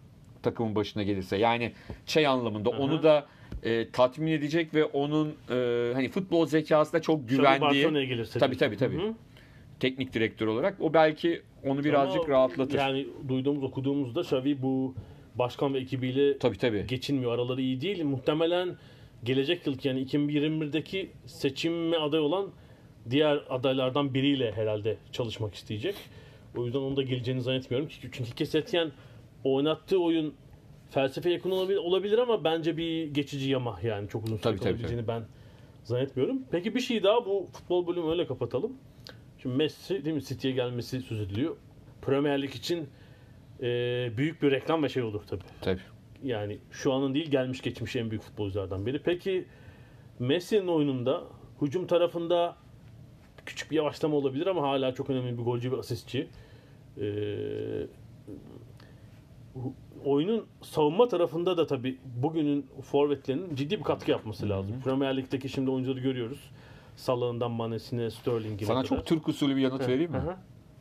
[0.43, 1.71] takımın başına gelirse yani
[2.06, 3.26] şey anlamında onu da
[3.63, 8.39] e, tatmin edecek ve onun e, hani futbol zekasına çok güvendiği gelirse.
[8.58, 9.13] tabii tabii.
[9.80, 12.78] Teknik direktör olarak o belki onu birazcık Ama rahatlatır.
[12.78, 14.95] Yani duyduğumuz okuduğumuzda Xavi bu
[15.36, 16.88] başkan ve ekibiyle tabii tabii.
[16.88, 17.32] geçinmiyor.
[17.32, 18.04] Araları iyi değil.
[18.04, 18.78] Muhtemelen
[19.23, 22.50] gelecek yılki yani 2021'deki seçime aday olan
[23.10, 25.95] diğer adaylardan biriyle herhalde çalışmak isteyecek.
[26.58, 27.89] O yüzden onu da geleceğini zannetmiyorum.
[27.91, 28.91] Çünkü, çünkü Kesetyen
[29.43, 30.34] oynattığı oyun
[30.89, 35.23] felsefe yakın olabilir, olabilir ama bence bir geçici yama yani çok uzun süre kalabileceğini ben
[35.84, 36.43] zannetmiyorum.
[36.52, 38.73] Peki bir şey daha bu futbol bölümü öyle kapatalım.
[39.41, 41.56] Şimdi Messi değil mi City'ye gelmesi söz ediliyor.
[42.02, 42.89] Premier Lig için
[43.62, 43.67] e,
[44.17, 45.43] büyük bir reklam ve şey olur tabii.
[45.62, 45.82] Tabii.
[46.23, 49.02] Yani şu anın değil gelmiş geçmiş en büyük futbolculardan biri.
[49.04, 49.45] Peki
[50.19, 51.23] Messi'nin oyununda
[51.62, 52.56] hücum tarafında
[53.45, 56.28] küçük bir yavaşlama olabilir ama hala çok önemli bir golcü bir asistçi.
[56.97, 57.88] Ee,
[60.06, 64.82] oyunun savunma tarafında da tabii bugünün forvetlerinin ciddi bir katkı yapması lazım.
[64.84, 66.52] Premier Lig'deki şimdi oyuncuları görüyoruz.
[66.96, 68.88] Salah'ından Mane'sine, Sterling'ine Sana kadar.
[68.98, 70.22] çok Türk usulü bir yanıt vereyim mi?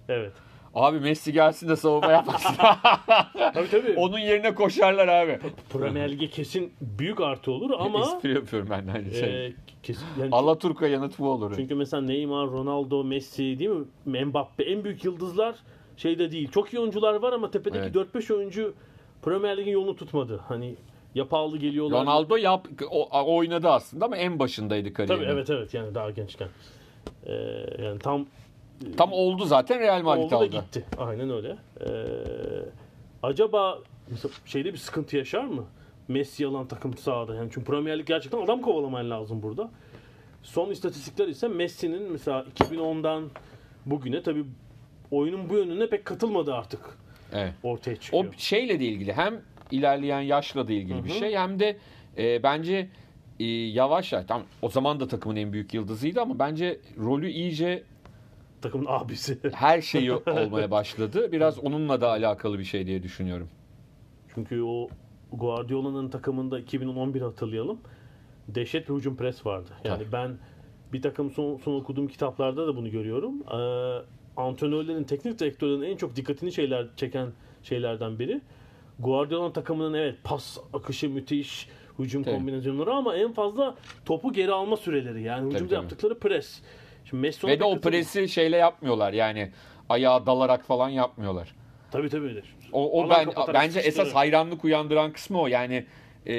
[0.09, 0.33] Evet.
[0.75, 2.55] Abi Messi gelsin de savunma yapmasın.
[3.55, 3.95] Tabii tabii.
[3.97, 5.39] Onun yerine koşarlar abi.
[5.73, 9.47] Premier Lig'e kesin büyük artı olur ama Espri yapıyorum ben de şey.
[9.47, 11.53] e, kesin yani Alaturka yanıt bu olur.
[11.57, 13.71] Çünkü mesela Neymar, Ronaldo, Messi değil
[14.05, 14.25] mi?
[14.25, 15.55] Mbappe en büyük yıldızlar
[15.97, 16.51] şeyde değil.
[16.51, 18.15] Çok iyi oyuncular var ama tepedeki Evet.
[18.15, 18.75] 4-5 oyuncu
[19.23, 20.41] Premier Lig'in yolunu tutmadı.
[20.49, 20.75] Hani
[21.15, 22.03] ya pahalı geliyorlar.
[22.03, 25.25] Ronaldo yap o, oynadı aslında ama en başındaydı kariyerinin.
[25.25, 26.49] Tabii evet evet yani daha gençken.
[27.27, 27.33] Ee,
[27.83, 28.27] yani tam
[28.97, 30.47] Tam oldu zaten Real Madrid oldu da aldı.
[30.47, 30.85] gitti.
[30.99, 31.57] Aynen öyle.
[31.81, 31.87] Ee,
[33.23, 33.79] acaba
[34.47, 35.65] şeyde bir sıkıntı yaşar mı?
[36.09, 37.35] Messi alan takım sahada.
[37.35, 39.71] Yani çünkü Premier Lig gerçekten adam kovalaman lazım burada.
[40.43, 43.25] Son istatistikler ise Messi'nin mesela 2010'dan
[43.87, 44.45] bugüne tabi
[45.11, 46.81] oyunun bu yönüne pek katılmadı artık
[47.33, 47.53] Evet.
[47.63, 48.25] ortaya çıkıyor.
[48.25, 49.41] O şeyle de ilgili hem
[49.71, 51.77] ilerleyen yaşla da ilgili bir şey hem de
[52.19, 52.89] e, bence
[53.41, 57.83] e, yavaş yavaş tam o zaman da takımın en büyük yıldızıydı ama bence rolü iyice
[58.63, 59.39] Takımın abisi.
[59.55, 61.33] her şeyi olmaya başladı.
[61.33, 63.49] Biraz onunla da alakalı bir şey diye düşünüyorum.
[64.35, 64.89] Çünkü o
[65.33, 67.79] Guardiola'nın takımında 2011 hatırlayalım.
[68.49, 69.71] Dehşet bir hücum pres vardı.
[69.85, 70.13] Yani Tabii.
[70.13, 70.39] ben
[70.93, 73.35] bir takım son, son okuduğum kitaplarda da bunu görüyorum.
[73.43, 74.05] Ee,
[74.37, 77.29] antrenörlerin, teknik direktörlerin en çok dikkatini şeyler çeken
[77.63, 78.41] şeylerden biri.
[78.99, 81.69] Guardiola'nın takımının evet pas akışı müthiş,
[81.99, 82.35] hücum Tabii.
[82.35, 85.23] kombinasyonları ama en fazla topu geri alma süreleri.
[85.23, 85.75] Yani hücumda tabii.
[85.75, 86.61] yaptıkları pres.
[87.05, 89.51] Şimdi Messi Ve de o presi şeyle yapmıyorlar yani
[89.89, 91.55] ayağa dalarak falan yapmıyorlar.
[91.91, 92.43] Tabii tabii.
[92.73, 95.87] O, o Alan ben bence esas hayranlık uyandıran kısmı o yani
[96.27, 96.35] e,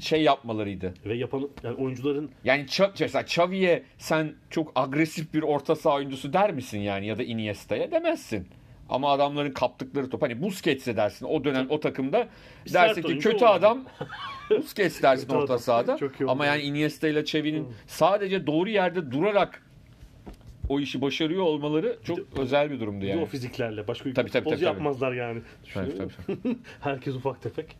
[0.00, 0.94] şey yapmalarıydı.
[1.06, 6.32] Ve yapan yani oyuncuların Yani Ça- mesela Xavi'ye sen çok agresif bir orta saha oyuncusu
[6.32, 8.48] der misin yani ya da Iniesta'ya demezsin.
[8.88, 12.28] Ama adamların kaptıkları top hani Busquets'e dersin o dönem o takımda
[12.72, 13.46] dersin ki kötü olmadı.
[13.66, 13.84] adam
[14.50, 15.98] Busquets dersin orta sahada.
[16.28, 19.62] Ama yani Iniesta ile Xavi'nin sadece doğru yerde durarak
[20.68, 23.22] o işi başarıyor olmaları çok özel bir durumdu Bir de yani.
[23.22, 24.64] o fiziklerle başka bir Tabii, tabii, tabii, tabii.
[24.64, 25.40] yapmazlar yani.
[25.74, 26.62] Tabii, Düşünüyor tabii, musun?
[26.80, 27.76] Herkes ufak tefek.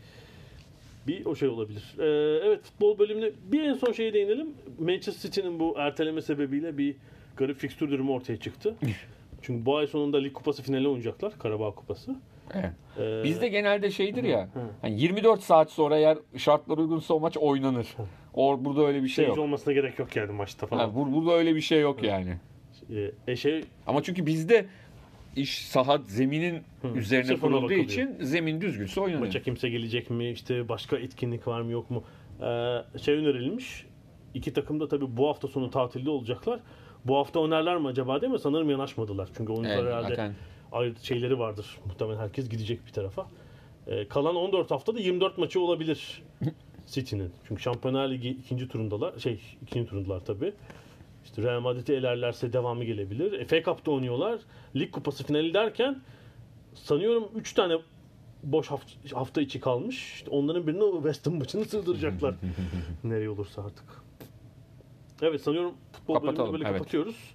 [1.11, 1.94] Bir o şey olabilir.
[1.99, 4.49] Ee, evet futbol bölümüne bir en son şeye değinelim.
[4.79, 6.96] Manchester City'nin bu erteleme sebebiyle bir
[7.37, 8.75] garip fikstür durumu ortaya çıktı.
[9.42, 11.38] Çünkü bu ay sonunda Lig Kupası finali oynayacaklar.
[11.38, 12.16] Karabağ Kupası.
[12.55, 12.70] Evet.
[12.99, 14.49] Ee, Bizde genelde şeydir ya.
[14.83, 17.87] Hani 24 saat sonra eğer şartlar uygunsa o maç oynanır.
[18.35, 19.46] Or burada öyle bir şey seyirci yok.
[19.46, 20.88] olmasına gerek yok yani maçta falan.
[20.88, 22.37] Ha, bur- burada öyle bir şey yok yani.
[22.90, 24.66] Ee, e şey Ama çünkü bizde
[25.37, 26.62] iş saha zeminin
[26.95, 27.85] üzerine sırf kurulduğu bakılıyor.
[27.85, 29.27] için zemin düzgünse oynanıyor.
[29.27, 30.31] Maça kimse gelecek mi?
[30.31, 32.05] İşte başka etkinlik var mı yok mu?
[32.43, 33.87] Ee, şey önerilmiş.
[34.35, 36.61] İki takım da tabii bu hafta sonu tatilde olacaklar.
[37.05, 38.38] Bu hafta oynarlar mı acaba değil mi?
[38.38, 39.29] Sanırım yanaşmadılar.
[39.37, 40.35] Çünkü oyuncular Evet, herhalde zaten.
[40.73, 41.66] ayrı şeyleri vardır.
[41.87, 43.27] Muhtemelen herkes gidecek bir tarafa.
[43.87, 46.23] Ee, kalan 14 haftada 24 maçı olabilir
[46.87, 47.31] City'nin.
[47.49, 49.19] Çünkü Şampiyonlar Ligi ikinci turundalar.
[49.19, 50.53] Şey ikinci turundalar tabii.
[51.24, 53.44] İşte Real Madrid'i elerlerse devamı gelebilir.
[53.44, 54.40] FA Cup'ta oynuyorlar.
[54.76, 56.02] Lig kupası finali derken
[56.74, 57.74] sanıyorum 3 tane
[58.42, 60.14] boş hafta, hafta içi kalmış.
[60.14, 62.35] İşte onların birini West Ham maçını sığdıracaklar.
[63.04, 63.85] Nereye olursa artık.
[65.22, 66.78] Evet sanıyorum futbol bölümünü Kapatalım, böyle evet.
[66.78, 67.35] kapatıyoruz.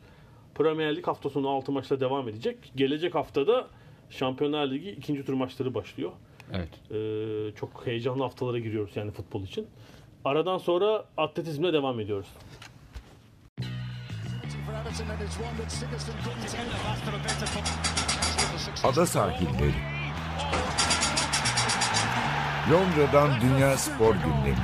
[0.56, 2.72] Premier Lig hafta sonu 6 maçla devam edecek.
[2.76, 3.68] Gelecek haftada
[4.10, 6.12] Şampiyonlar Ligi ikinci tur maçları başlıyor.
[6.54, 6.70] Evet.
[6.92, 9.68] Ee, çok heyecanlı haftalara giriyoruz yani futbol için.
[10.26, 12.28] Aradan sonra atletizmle devam ediyoruz.
[18.84, 19.74] Ada sahilleri.
[22.72, 24.56] Londra'dan Dünya Spor Gündemi.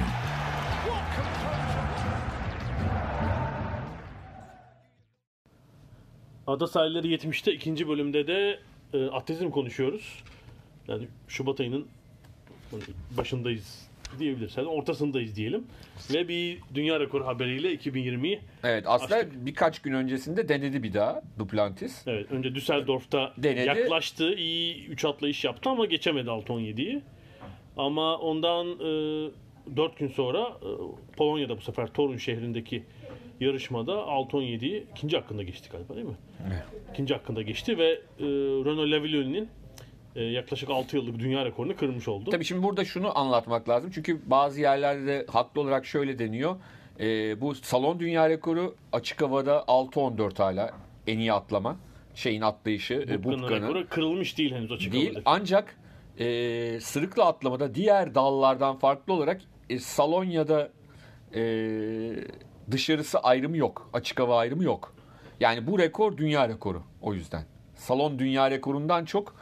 [6.48, 8.60] Ada sahilleri 70'te ikinci bölümde de
[8.94, 10.24] e, atletizm konuşuyoruz.
[10.88, 11.88] Yani Şubat ayının
[13.18, 14.58] başındayız diyebiliriz.
[14.58, 15.64] Yani ortasındayız diyelim.
[16.14, 19.46] Ve bir dünya rekoru haberiyle 2020'yi Evet aslında Açtık.
[19.46, 22.08] birkaç gün öncesinde denedi bir daha Duplantis.
[22.08, 23.68] evet önce Düsseldorf'ta Denedi.
[23.68, 24.34] yaklaştı.
[24.36, 27.02] iyi 3 atlayış yaptı ama geçemedi 6-17'yi.
[27.78, 30.70] Ama ondan e, 4 gün sonra e,
[31.18, 32.84] Polonya'da bu sefer Torun şehrindeki
[33.40, 36.16] yarışmada 6-17'yi ikinci hakkında geçti galiba değil mi?
[36.48, 36.64] Evet.
[36.94, 37.88] İkinci hakkında geçti ve
[38.20, 38.24] e,
[38.66, 39.50] Renault Lavillon'in
[40.16, 42.30] yaklaşık 6 yıllık dünya rekorunu kırmış oldu.
[42.30, 43.92] Tabii şimdi burada şunu anlatmak lazım.
[43.94, 46.56] Çünkü bazı yerlerde de haklı olarak şöyle deniyor.
[47.00, 50.72] Ee, bu salon dünya rekoru açık havada 6-14 hala
[51.08, 51.76] en iyi atlama.
[52.16, 53.68] Şeyin atlayışı, e, Bubka'nın Bubka'nın.
[53.68, 55.08] rekoru kırılmış değil henüz açık Değil.
[55.14, 55.22] havada.
[55.26, 55.76] Ancak
[56.20, 60.70] e, sırıkla atlamada diğer dallardan farklı olarak e, salon ya da
[61.36, 61.42] e,
[62.72, 63.90] dışarısı ayrımı yok.
[63.94, 64.96] Açık hava ayrımı yok.
[65.40, 67.46] Yani bu rekor dünya rekoru o yüzden.
[67.76, 69.36] Salon dünya rekorundan çok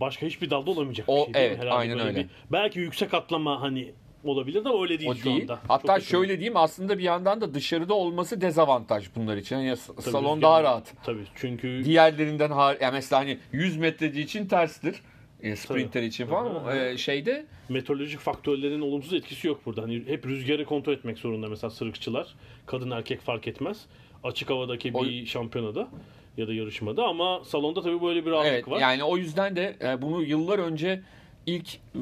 [0.00, 2.18] Başka hiçbir dalda olamayacak O- bir şey evet, Herhalde aynen öyle.
[2.20, 3.92] bir- belki yüksek atlama hani
[4.24, 5.42] olabilir de öyle değil o şu değil.
[5.42, 5.58] anda.
[5.68, 9.56] Hatta Çok şöyle diyeyim aslında bir yandan da dışarıda olması dezavantaj bunlar için.
[9.56, 10.94] Yani Tabii salon rüzgar- daha rahat.
[11.04, 15.02] Tabii çünkü Diğerlerinden har yani mesela hani 100 metreci için terstir.
[15.42, 16.76] E, sprinter için falan Aha.
[16.76, 19.82] e, şeyde meteorolojik faktörlerin olumsuz etkisi yok burada.
[19.82, 22.34] Hani hep rüzgarı kontrol etmek zorunda mesela sırıkçılar.
[22.66, 23.86] Kadın erkek fark etmez.
[24.24, 25.88] Açık havadaki O- bir şampiyonada
[26.36, 28.80] ya da yarışmada ama salonda tabii böyle bir rahatlık Evet var.
[28.80, 31.02] yani o yüzden de e, bunu yıllar önce
[31.46, 32.00] ilk e,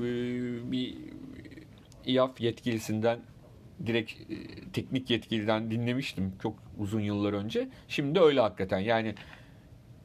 [0.72, 0.94] bir
[2.06, 3.18] İAF yetkilisinden
[3.86, 4.34] direkt e,
[4.72, 7.68] teknik yetkiliden dinlemiştim çok uzun yıllar önce.
[7.88, 9.14] Şimdi öyle hakikaten yani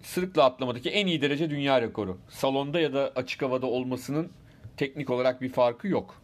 [0.02, 2.18] sırıkla atlamadaki en iyi derece dünya rekoru.
[2.30, 4.30] Salonda ya da açık havada olmasının
[4.78, 6.22] teknik olarak bir farkı yok.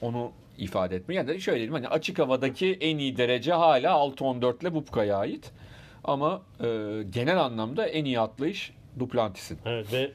[0.00, 1.14] Onu ifade etme.
[1.14, 5.52] Yani şöyle diyeyim hani açık havadaki en iyi derece hala 6-14 ile Bubka'ya ait.
[6.04, 6.66] Ama e,
[7.10, 9.58] genel anlamda en iyi atlayış Duplantis'in.
[9.66, 10.10] Evet ve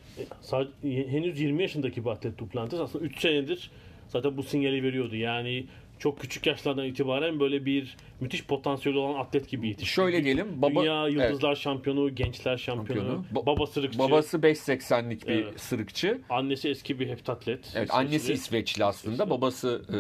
[0.84, 3.72] henüz 20 yaşındaki bir atlet Duplantis aslında 3 senedir
[4.08, 5.16] zaten bu sinyali veriyordu.
[5.16, 5.66] Yani
[6.00, 9.94] çok küçük yaşlardan itibaren böyle bir müthiş potansiyeli olan atlet gibi yetişti.
[9.94, 10.48] Şöyle diyelim.
[10.62, 13.26] Baba, Dünya Yıldızlar Şampiyonu, Gençler Şampiyonu, Şampiyonu.
[13.34, 15.62] Ba- baba sırıkçı, Babası 5.80'lik bir Evet.
[15.62, 16.22] sırıkçı.
[16.30, 17.72] annesi eski bir heptatlet.
[17.76, 19.30] Evet, annesi İsveçli aslında.
[19.30, 19.98] Babası e,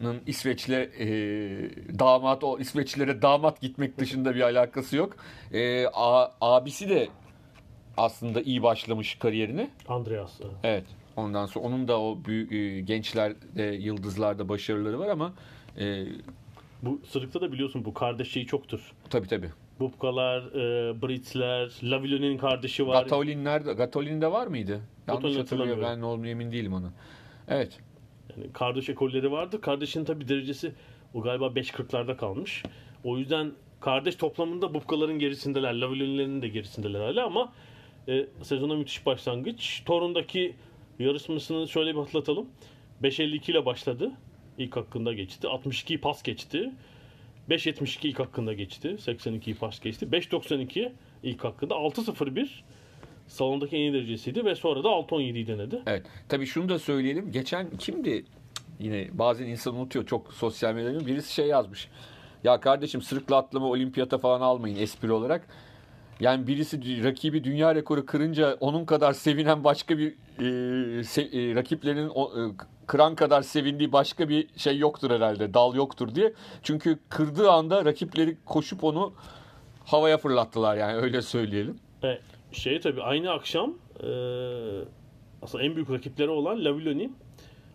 [0.00, 1.08] nın İsveçli e,
[1.98, 5.16] damat o İsveçlilere damat gitmek dışında bir alakası yok.
[5.52, 7.08] E, a- abisi de
[7.96, 9.70] aslında iyi başlamış kariyerine.
[9.88, 10.40] Andreas.
[10.64, 10.84] evet.
[11.16, 15.32] Ondan sonra onun da o büyük e, gençlerde, yıldızlarda başarıları var ama
[15.78, 16.04] e,
[16.82, 18.92] Bu sırıkta da biliyorsun bu kardeş şeyi çoktur.
[19.10, 19.50] tabii tabii.
[19.80, 23.02] Bubkalar, e, Britzler, Lavillon'un kardeşi var.
[23.02, 23.72] Gatolin nerede?
[23.72, 24.80] Gatolin de var mıydı?
[25.08, 25.82] Yanlış hatırlıyorum.
[25.82, 26.92] Ben olduğunu emin değilim onun.
[27.48, 27.78] Evet.
[28.36, 29.60] Yani kardeş ekolleri vardı.
[29.60, 30.72] Kardeşin tabi derecesi
[31.14, 32.62] o galiba 5.40'larda kalmış.
[33.04, 35.74] O yüzden kardeş toplamında Bubkaların gerisindeler.
[35.74, 37.52] Lavillon'lerin de gerisindeler hala ama
[38.08, 39.82] e, sezona müthiş başlangıç.
[39.84, 40.54] Torun'daki
[40.98, 42.48] yarışmasını şöyle bir hatırlatalım.
[43.02, 44.12] 5.52 ile başladı.
[44.58, 45.48] İlk hakkında geçti.
[45.48, 46.72] 62 pas geçti.
[47.50, 48.88] 5.72 ilk hakkında geçti.
[48.88, 50.06] 82'yi pas geçti.
[50.06, 51.74] 5.92 ilk hakkında.
[51.74, 52.48] 6.01
[53.28, 55.82] salondaki en iyi derecesiydi ve sonra da 6.17'yi denedi.
[55.86, 56.02] Evet.
[56.28, 57.32] Tabii şunu da söyleyelim.
[57.32, 58.24] Geçen kimdi?
[58.80, 61.06] Yine bazen insan unutuyor çok sosyal medyada.
[61.06, 61.88] Birisi şey yazmış.
[62.44, 65.48] Ya kardeşim sırıkla atlama olimpiyata falan almayın espri olarak.
[66.20, 70.08] Yani birisi rakibi dünya rekoru kırınca onun kadar sevinen başka bir
[70.38, 70.42] e,
[71.02, 72.40] se- e, rakiplerinin o, e,
[72.86, 75.54] kıran kadar sevindiği başka bir şey yoktur herhalde.
[75.54, 76.32] Dal yoktur diye.
[76.62, 79.12] Çünkü kırdığı anda rakipleri koşup onu
[79.84, 81.78] havaya fırlattılar yani öyle söyleyelim.
[82.04, 82.18] E,
[82.56, 84.08] şey tabii aynı akşam e,
[85.42, 87.10] aslında en büyük rakipleri olan Lavilloni,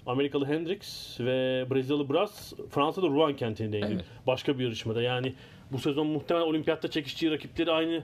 [0.06, 3.88] Amerikalı Hendrix ve Brezilyalı Braz Fransa'da Rouen kentindeydi.
[3.94, 4.06] Evet.
[4.28, 5.02] Başka bir yarışmada.
[5.02, 5.34] Yani
[5.72, 8.04] bu sezon muhtemelen olimpiyatta çekiştiği rakipleri aynı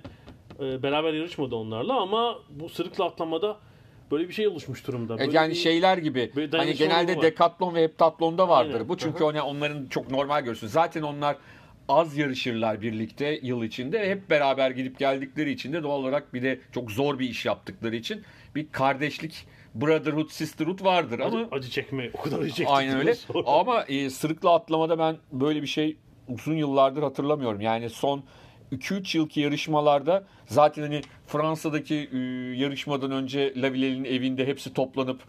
[0.60, 3.58] e, beraber yarışmadı onlarla ama bu sırıkla atlamada
[4.12, 5.14] böyle bir şey oluşmuş durumda.
[5.14, 7.22] Evet, Böyle yani bir- şeyler gibi hani genelde var.
[7.22, 8.74] dekatlon ve heptatlonda vardır.
[8.74, 8.90] Aynen.
[8.90, 9.26] Bu çünkü hı.
[9.26, 10.68] hani onların çok normal görürsün.
[10.68, 11.38] Zaten onlar
[11.90, 14.10] az yarışırlar birlikte yıl içinde.
[14.10, 17.96] Hep beraber gidip geldikleri için de doğal olarak bir de çok zor bir iş yaptıkları
[17.96, 18.24] için
[18.56, 22.68] bir kardeşlik brotherhood sisterhood vardır ama acı, acı çekme o kadar acı çektik.
[22.70, 23.16] aynen öyle.
[23.16, 25.98] Sonra- Ama e, sırıkla atlamada ben böyle bir şey
[26.28, 27.62] uzun yıllardır hatırlamıyorum.
[27.62, 28.24] Yani son
[28.72, 32.18] 2-3 yılki yarışmalarda zaten hani Fransa'daki e,
[32.58, 35.20] yarışmadan önce Lavillel'in evinde hepsi toplanıp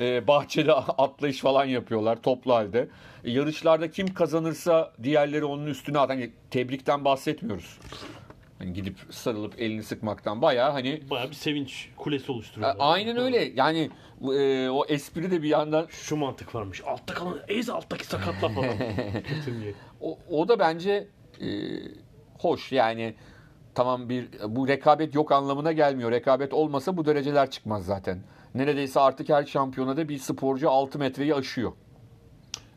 [0.00, 2.88] e, bahçede atlayış falan yapıyorlar toplu halde.
[3.24, 6.10] E, yarışlarda kim kazanırsa diğerleri onun üstüne at.
[6.10, 7.78] Hani tebrikten bahsetmiyoruz.
[8.58, 12.76] Hani gidip sarılıp elini sıkmaktan bayağı hani Bayağı bir sevinç kulesi e, oluşturuyorlar.
[12.78, 13.52] aynen öyle.
[13.54, 13.90] Yani
[14.22, 16.82] e, o espri de bir yandan Şu mantık varmış.
[16.86, 18.68] Altta kalan ez alttaki sakatla falan.
[20.00, 21.08] O, o da bence
[21.40, 21.48] e,
[22.38, 23.14] hoş yani
[23.74, 26.10] tamam bir bu rekabet yok anlamına gelmiyor.
[26.10, 28.18] Rekabet olmasa bu dereceler çıkmaz zaten.
[28.54, 31.72] Neredeyse artık her şampiyonada bir sporcu 6 metreyi aşıyor.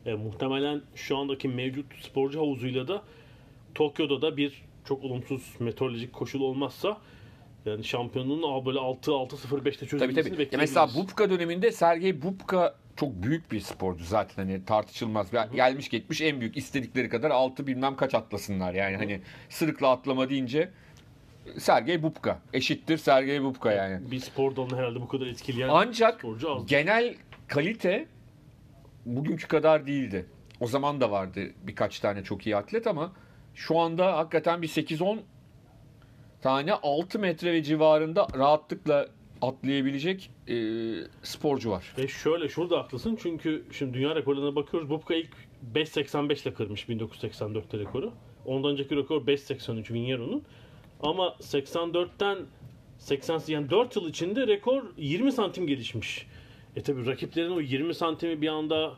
[0.06, 3.02] E, muhtemelen şu andaki mevcut sporcu havuzuyla da
[3.74, 6.98] Tokyo'da da bir çok olumsuz meteorolojik koşul olmazsa
[7.66, 10.48] yani şampiyonluğun böyle 6-6-0-5'te Tabii çözülmesini tabii.
[10.52, 15.32] Ya mesela Bubka döneminde Sergey Bubka çok büyük bir sporcu zaten hani tartışılmaz.
[15.32, 18.74] Ya Gelmiş geçmiş en büyük istedikleri kadar 6 bilmem kaç atlasınlar.
[18.74, 20.70] Yani hani sırıkla atlama deyince
[21.58, 24.10] Sergey Bubka eşittir Sergey Bubka yani.
[24.10, 26.66] bir spor dalını herhalde bu kadar etkileyen Ancak sporcu az.
[26.66, 27.14] genel
[27.48, 28.06] kalite
[29.06, 30.26] bugünkü kadar değildi.
[30.60, 33.12] O zaman da vardı birkaç tane çok iyi atlet ama
[33.54, 35.18] şu anda hakikaten bir 8-10
[36.42, 39.06] tane 6 metre ve civarında rahatlıkla
[39.42, 40.54] atlayabilecek e,
[41.22, 41.94] sporcu var.
[41.98, 44.90] Ve şöyle şurada haklısın çünkü şimdi dünya rekorlarına bakıyoruz.
[44.90, 45.30] Bubka ilk
[45.74, 48.12] 5.85 ile kırmış 1984'te rekoru.
[48.46, 50.42] Ondan önceki rekor 5.83 Vignero'nun.
[51.00, 52.38] Ama 84'ten
[52.98, 56.26] 80 yani 4 yıl içinde rekor 20 santim gelişmiş.
[56.76, 58.92] E tabi rakiplerin o 20 santimi bir anda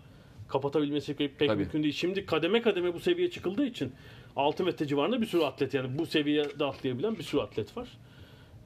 [0.49, 1.95] kapatabilmesi pek, pek mümkün değil.
[1.95, 3.93] Şimdi kademe kademe bu seviyeye çıkıldığı için
[4.37, 7.89] 6 metre civarında bir sürü atlet yani bu seviyede atlayabilen bir sürü atlet var.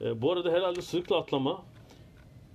[0.01, 1.63] E, bu arada herhalde sırıkla atlama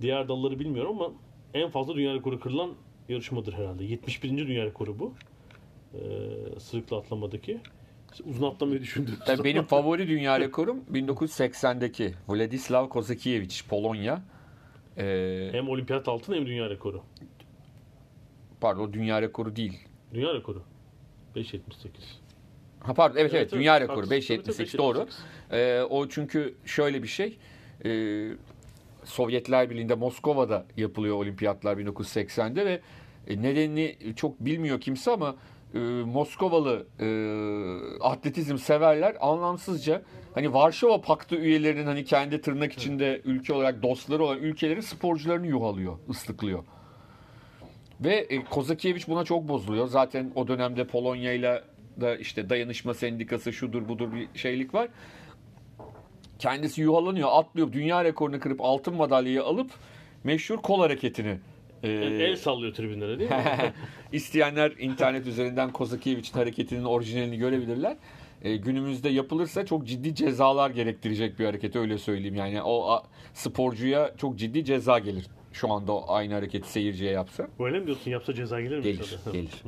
[0.01, 1.13] diğer dalları bilmiyorum ama
[1.53, 2.71] en fazla dünya rekoru kırılan
[3.09, 3.83] yarışmadır herhalde.
[3.83, 4.47] 71.
[4.47, 5.13] dünya rekoru bu.
[5.93, 7.59] Ee, sırıkla atlamadaki.
[8.25, 14.21] Uzun atlamayı düşündüğüm Tabii benim favori dünya rekorum 1980'deki Vladislav Kozakiewicz Polonya.
[14.97, 17.03] E, hem olimpiyat altın hem dünya rekoru.
[18.61, 19.87] pardon dünya rekoru değil.
[20.13, 20.63] Dünya rekoru.
[21.35, 21.59] 5.78.
[22.79, 24.33] Ha pardon evet evet, dünya rekoru haklısın.
[24.33, 24.97] 5.78 Tabii, tabii, doğru.
[24.97, 25.07] 5.78.
[25.51, 27.37] Ee, o çünkü şöyle bir şey.
[27.85, 28.31] Ee,
[29.03, 32.81] Sovyetler Birliği'nde Moskova'da yapılıyor olimpiyatlar 1980'de ve
[33.27, 35.35] e, nedenini çok bilmiyor kimse ama
[35.73, 37.07] e, Moskovalı e,
[38.03, 40.01] atletizm severler anlamsızca
[40.33, 45.97] hani Varşova Paktı üyelerinin hani kendi tırnak içinde ülke olarak dostları olan ülkelerin sporcularını yuhalıyor,
[46.09, 46.63] ıslıklıyor.
[48.01, 49.87] Ve e, Kozakiewicz buna çok bozuluyor.
[49.87, 51.63] Zaten o dönemde Polonya'yla
[52.01, 54.87] da işte dayanışma sendikası şudur budur bir şeylik var.
[56.39, 59.71] Kendisi yuhalanıyor, atlıyor, dünya rekorunu kırıp altın madalyayı alıp
[60.23, 61.37] meşhur kol hareketini
[61.83, 63.37] e, El sallıyor tribünlere değil mi?
[64.11, 67.97] İsteyenler internet üzerinden Kozakiewicz'in hareketinin orijinalini görebilirler.
[68.41, 72.35] E, günümüzde yapılırsa çok ciddi cezalar gerektirecek bir hareket öyle söyleyeyim.
[72.35, 73.03] Yani o a,
[73.33, 75.27] sporcuya çok ciddi ceza gelir.
[75.53, 77.47] Şu anda o aynı hareketi seyirciye yapsa.
[77.59, 78.11] Böyle mi diyorsun?
[78.11, 78.83] Yapsa ceza gelir mi?
[78.83, 79.37] Gelir, tabii?
[79.37, 79.63] gelir.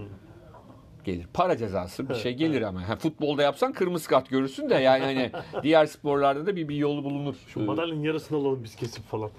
[1.04, 1.28] Gelir.
[1.34, 2.90] Para cezası bir şey gelir ama.
[2.90, 5.32] Ha, futbolda yapsan kırmızı kart görürsün de yani hani
[5.64, 7.36] diğer sporlarda da bir, bir yolu bulunur.
[7.48, 9.30] Şu madalyonun yarısını alalım biz kesip falan.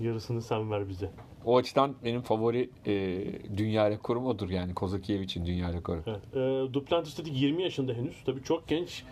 [0.00, 1.10] Yarısını sen ver bize.
[1.44, 3.24] O açıdan benim favori e,
[3.56, 6.02] dünya rekorum odur yani Kozakiewicz'in dünya rekoru.
[6.06, 6.36] Evet.
[6.36, 8.16] E, Duplantis dedik 20 yaşında henüz.
[8.26, 9.04] Tabii çok genç.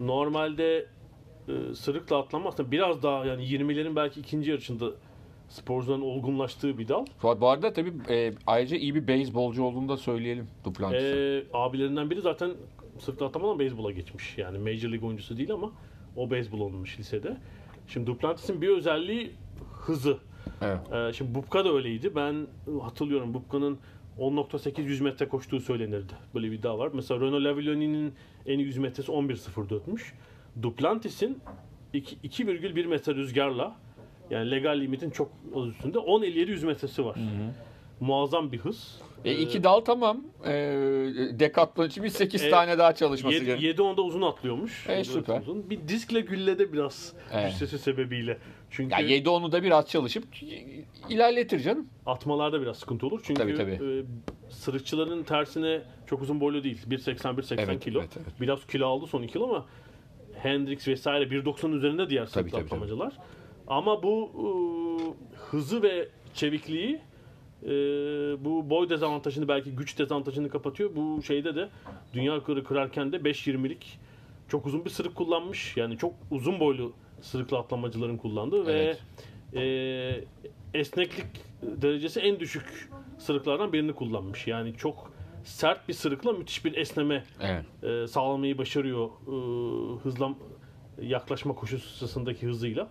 [0.00, 0.86] Normalde
[1.48, 4.90] e, sırıkla atlama aslında biraz daha yani 20'lerin belki ikinci yarışında
[5.48, 7.06] sporcuların olgunlaştığı bir dal.
[7.22, 11.16] Bu bu arada tabii e, ayrıca iyi bir beyzbolcu olduğunu da söyleyelim Duplantis'in.
[11.16, 12.50] E, abilerinden biri zaten
[12.98, 14.38] sırıkla atlamadan beyzbola geçmiş.
[14.38, 15.72] Yani Major League oyuncusu değil ama
[16.16, 17.36] o beyzbol olmuş lisede.
[17.88, 19.30] Şimdi Duplantis'in bir özelliği
[19.72, 20.18] hızı.
[20.62, 20.78] Evet.
[20.92, 22.14] Ee, şimdi Bubka da öyleydi.
[22.16, 22.46] Ben
[22.82, 23.78] hatırlıyorum Bubka'nın
[24.18, 26.12] 10.8 100 metre koştuğu söylenirdi.
[26.34, 26.90] Böyle bir iddia var.
[26.94, 28.14] Mesela Renaud Lavilloni'nin
[28.46, 30.12] en iyi 100 metresi 11.04'müş.
[30.62, 31.38] Duplantis'in
[31.92, 33.76] iki- 2,1 metre rüzgarla
[34.30, 37.16] yani legal limitin çok az üstünde 10.57 100 metresi var.
[38.00, 39.00] Muazzam bir hız.
[39.24, 40.20] E, iki dal tamam.
[40.46, 40.52] E,
[41.38, 43.58] Decathlon için bir 8 E, tane daha çalışması gerekiyor.
[43.58, 44.86] 7 onda uzun atlıyormuş.
[44.88, 45.40] E, süper.
[45.40, 45.70] Uzun.
[45.70, 47.50] Bir diskle güllede biraz Evet.
[47.52, 48.38] düşsesi sebebiyle.
[48.70, 50.24] Çünkü Ya 7 onu da biraz çalışıp
[51.08, 51.88] ilerletir canım.
[52.06, 53.20] atmalarda biraz sıkıntı olur.
[53.24, 53.72] Çünkü Tabii, tabii.
[53.72, 54.04] e,
[54.50, 56.78] sırıkçıların tersine çok uzun boylu değil.
[56.90, 58.00] 1.80-1.80 Evet, kilo.
[58.00, 58.40] evet, evet.
[58.40, 59.66] Biraz kilo aldı son 2 yıl ama
[60.34, 63.12] Hendrix vesaire 1.90'ın üzerinde diğer Tabii, sırıklı tabii, atlamacılar.
[63.66, 64.42] Ama bu e,
[65.50, 67.00] hızı ve çevikliği
[67.64, 67.70] e,
[68.44, 70.90] bu boy dezavantajını belki güç dezavantajını kapatıyor.
[70.96, 71.68] Bu şeyde de
[72.14, 73.98] dünya rekoru kırarken de 5.20'lik
[74.48, 75.76] çok uzun bir sırık kullanmış.
[75.76, 79.02] Yani çok uzun boylu sırıklı atlamacıların kullandığı Evet.
[79.54, 80.24] ve e,
[80.74, 81.26] esneklik
[81.62, 84.46] derecesi en düşük sırıklardan birini kullanmış.
[84.46, 85.12] Yani çok
[85.44, 87.64] sert bir sırıkla müthiş bir esneme Evet.
[87.82, 89.34] e, sağlamayı başarıyor e,
[90.02, 90.34] hızla
[91.02, 92.88] yaklaşma koşusu sırasındaki hızıyla.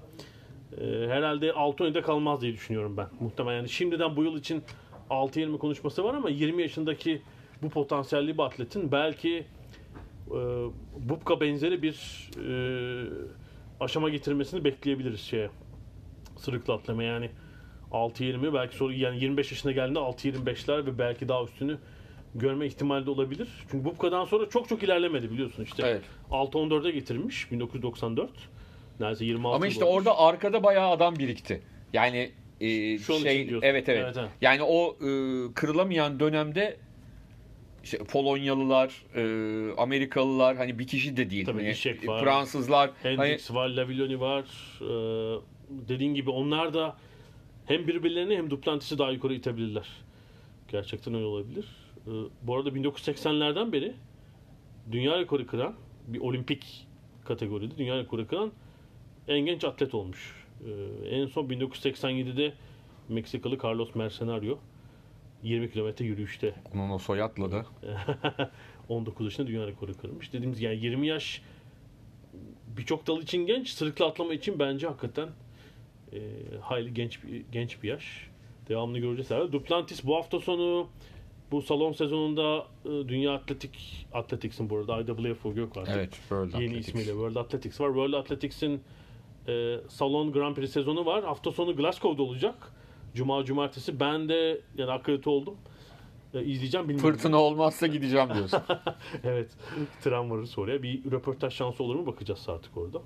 [0.82, 3.08] E, herhalde 6-17'de kalmaz diye düşünüyorum ben.
[3.20, 4.64] Muhtemelen yani şimdiden bu yıl için
[5.10, 7.22] 6-20 konuşması var ama 20 yaşındaki
[7.62, 9.46] bu potansiyelli bir atletin belki
[10.28, 10.40] e,
[11.00, 12.54] Bubka benzeri bir e,
[13.80, 15.50] aşama getirmesini bekleyebiliriz şeye.
[16.38, 17.30] Sırıklı atlama yani
[17.92, 21.78] 6-20 belki sonra yani 25 yaşına geldiğinde 6-25'ler ve belki daha üstünü
[22.36, 23.48] görme ihtimali de olabilir.
[23.72, 25.84] Çünkü Bubka'dan sonra çok çok ilerlemedi biliyorsun işte.
[25.88, 26.04] Evet.
[26.32, 28.30] 6-14'e getirmiş 1994.
[29.00, 29.98] Neredeyse 26 Ama işte olmuş.
[29.98, 31.62] orada arkada bayağı adam birikti.
[31.94, 32.32] Yani
[32.62, 34.18] e, Şu şey evet, evet Evet.
[34.42, 35.08] Yani o e,
[35.54, 36.78] kırılamayan dönemde
[37.84, 41.46] işte Polonyalılar, e, Amerikalılar hani bir kişi de değil.
[41.46, 42.24] Tabii Hani, Işek var.
[42.24, 44.46] Fransızlar hani, Hendrix var, Lavilloni var.
[44.82, 46.98] Ee, dediğin gibi onlar da
[47.66, 49.88] hem birbirlerini hem Duplantis'i daha yukarı itebilirler.
[50.68, 51.66] Gerçekten öyle olabilir.
[52.08, 53.94] Ee, bu arada 1980'lerden beri
[54.92, 55.74] dünya rekoru kıran
[56.08, 56.88] bir olimpik
[57.26, 58.52] kategoride dünya rekoru kıran
[59.28, 60.46] en genç atlet olmuş.
[60.66, 62.54] Ee, en son 1987'de
[63.10, 64.60] Meksikalı Carlos Mercenario
[65.44, 67.66] 20 kilometre yürüyüşte onun o soyadla da
[68.90, 70.34] 19 yaşında dünya rekoru kırmış.
[70.34, 71.42] Dediğimiz yani 20 yaş
[72.78, 75.30] birçok dal için genç, sırıkla atlama için bence hakikaten
[76.14, 76.20] e,
[76.62, 78.30] hayli genç bir, genç bir yaş.
[78.70, 79.52] Devamını göreceğiz herhalde.
[79.52, 80.88] Duplantis bu hafta sonu
[81.52, 85.96] bu salon sezonunda e, Dünya Atletik Athletics'in bu arada IAAF yok artık.
[85.96, 86.88] evet World Yeni Athletics.
[86.88, 87.88] ismiyle World Athletics var.
[87.88, 88.82] World Athletics'in
[89.48, 91.24] e, salon Grand Prix sezonu var.
[91.24, 92.56] Hafta sonu Glasgow'da olacak.
[93.16, 94.00] Cuma cumartesi.
[94.00, 95.56] Ben de yani akredite oldum.
[96.34, 97.12] E, izleyeceğim bilmiyorum.
[97.12, 98.62] Fırtına olmazsa gideceğim diyorsun.
[99.24, 99.52] evet.
[100.04, 100.84] Tren oraya.
[100.84, 103.02] Bir röportaj şansı olur mu bakacağız artık orada.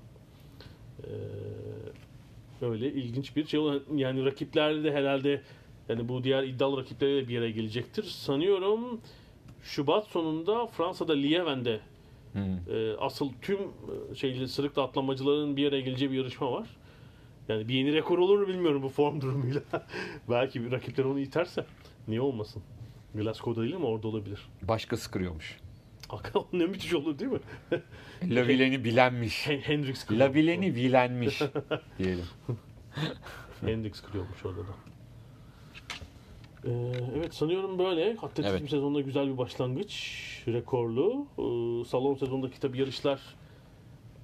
[1.04, 3.60] Ee, öyle ilginç bir şey
[3.94, 5.42] yani rakiplerle de herhalde
[5.88, 8.02] yani bu diğer iddialı rakipleriyle de bir yere gelecektir.
[8.02, 9.00] Sanıyorum
[9.62, 11.80] Şubat sonunda Fransa'da Lieven'de
[12.32, 12.74] Hmm.
[12.74, 16.68] e, asıl tüm e, şeyli sırıkla atlamacıların bir yere geleceği bir yarışma var.
[17.48, 19.60] Yani bir yeni rekor olur mu bilmiyorum bu form durumuyla.
[20.30, 21.66] Belki bir rakipler onu iterse
[22.08, 22.62] niye olmasın?
[23.14, 24.48] Glasgow'da değil ama orada olabilir.
[24.62, 25.56] Başkası kırıyormuş.
[26.08, 27.38] Hakan ne müthiş olur değil mi?
[28.34, 29.46] Lavileni bilenmiş.
[29.46, 30.36] Hen- Hendrix kırıyormuş.
[30.36, 31.42] Lavileni bilenmiş
[31.98, 32.24] diyelim.
[33.60, 34.72] Hendrix kırıyormuş orada da.
[36.64, 36.70] Ee,
[37.16, 38.16] evet sanıyorum böyle.
[38.22, 38.70] Atletizm Evet.
[38.70, 39.92] sezonunda güzel bir başlangıç.
[40.48, 41.26] rekorlu.
[41.38, 43.20] Ee, salon sezonundaki tabii yarışlar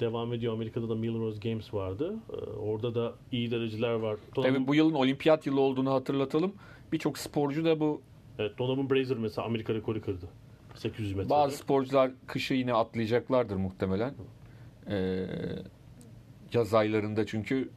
[0.00, 0.52] devam ediyor.
[0.52, 2.14] Amerika'da da Milrose Games vardı.
[2.32, 4.16] Ee, orada da iyi dereceler var.
[4.36, 6.52] Donovan, Tabii bu yılın olimpiyat yılı olduğunu hatırlatalım.
[6.92, 8.00] Birçok sporcu da bu
[8.38, 10.26] evet, Donovan Brazier mesela Amerika rekoru kırdı.
[10.74, 11.30] 800 metrede.
[11.30, 14.14] bazı sporcular kışı yine atlayacaklardır muhtemelen.
[14.90, 15.26] Ee,
[16.52, 17.70] yaz aylarında çünkü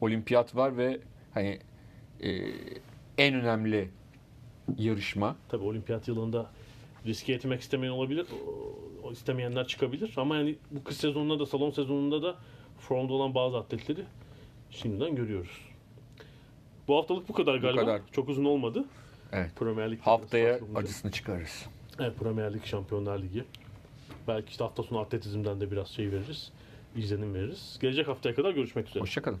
[0.00, 1.00] olimpiyat var ve
[1.34, 1.58] hani
[2.22, 2.30] e,
[3.20, 3.90] en önemli
[4.78, 5.36] yarışma.
[5.48, 6.50] Tabii olimpiyat yılında
[7.06, 8.26] riske etmek istemeyen olabilir.
[9.04, 10.14] O, istemeyenler çıkabilir.
[10.16, 12.36] Ama yani bu kış sezonunda da salon sezonunda da
[12.78, 14.04] formda olan bazı atletleri
[14.70, 15.58] şimdiden görüyoruz.
[16.88, 17.80] Bu haftalık bu kadar galiba.
[17.80, 18.00] kadar.
[18.12, 18.84] Çok uzun olmadı.
[19.32, 19.56] Evet.
[19.56, 21.66] Premier Lig Haftaya acısını çıkarırız.
[21.98, 23.44] Evet Premier Lig Şampiyonlar Ligi.
[24.28, 26.52] Belki işte hafta sonu atletizmden de biraz şey veririz.
[26.96, 27.78] izlenim veririz.
[27.80, 29.00] Gelecek haftaya kadar görüşmek üzere.
[29.02, 29.40] Hoşçakalın.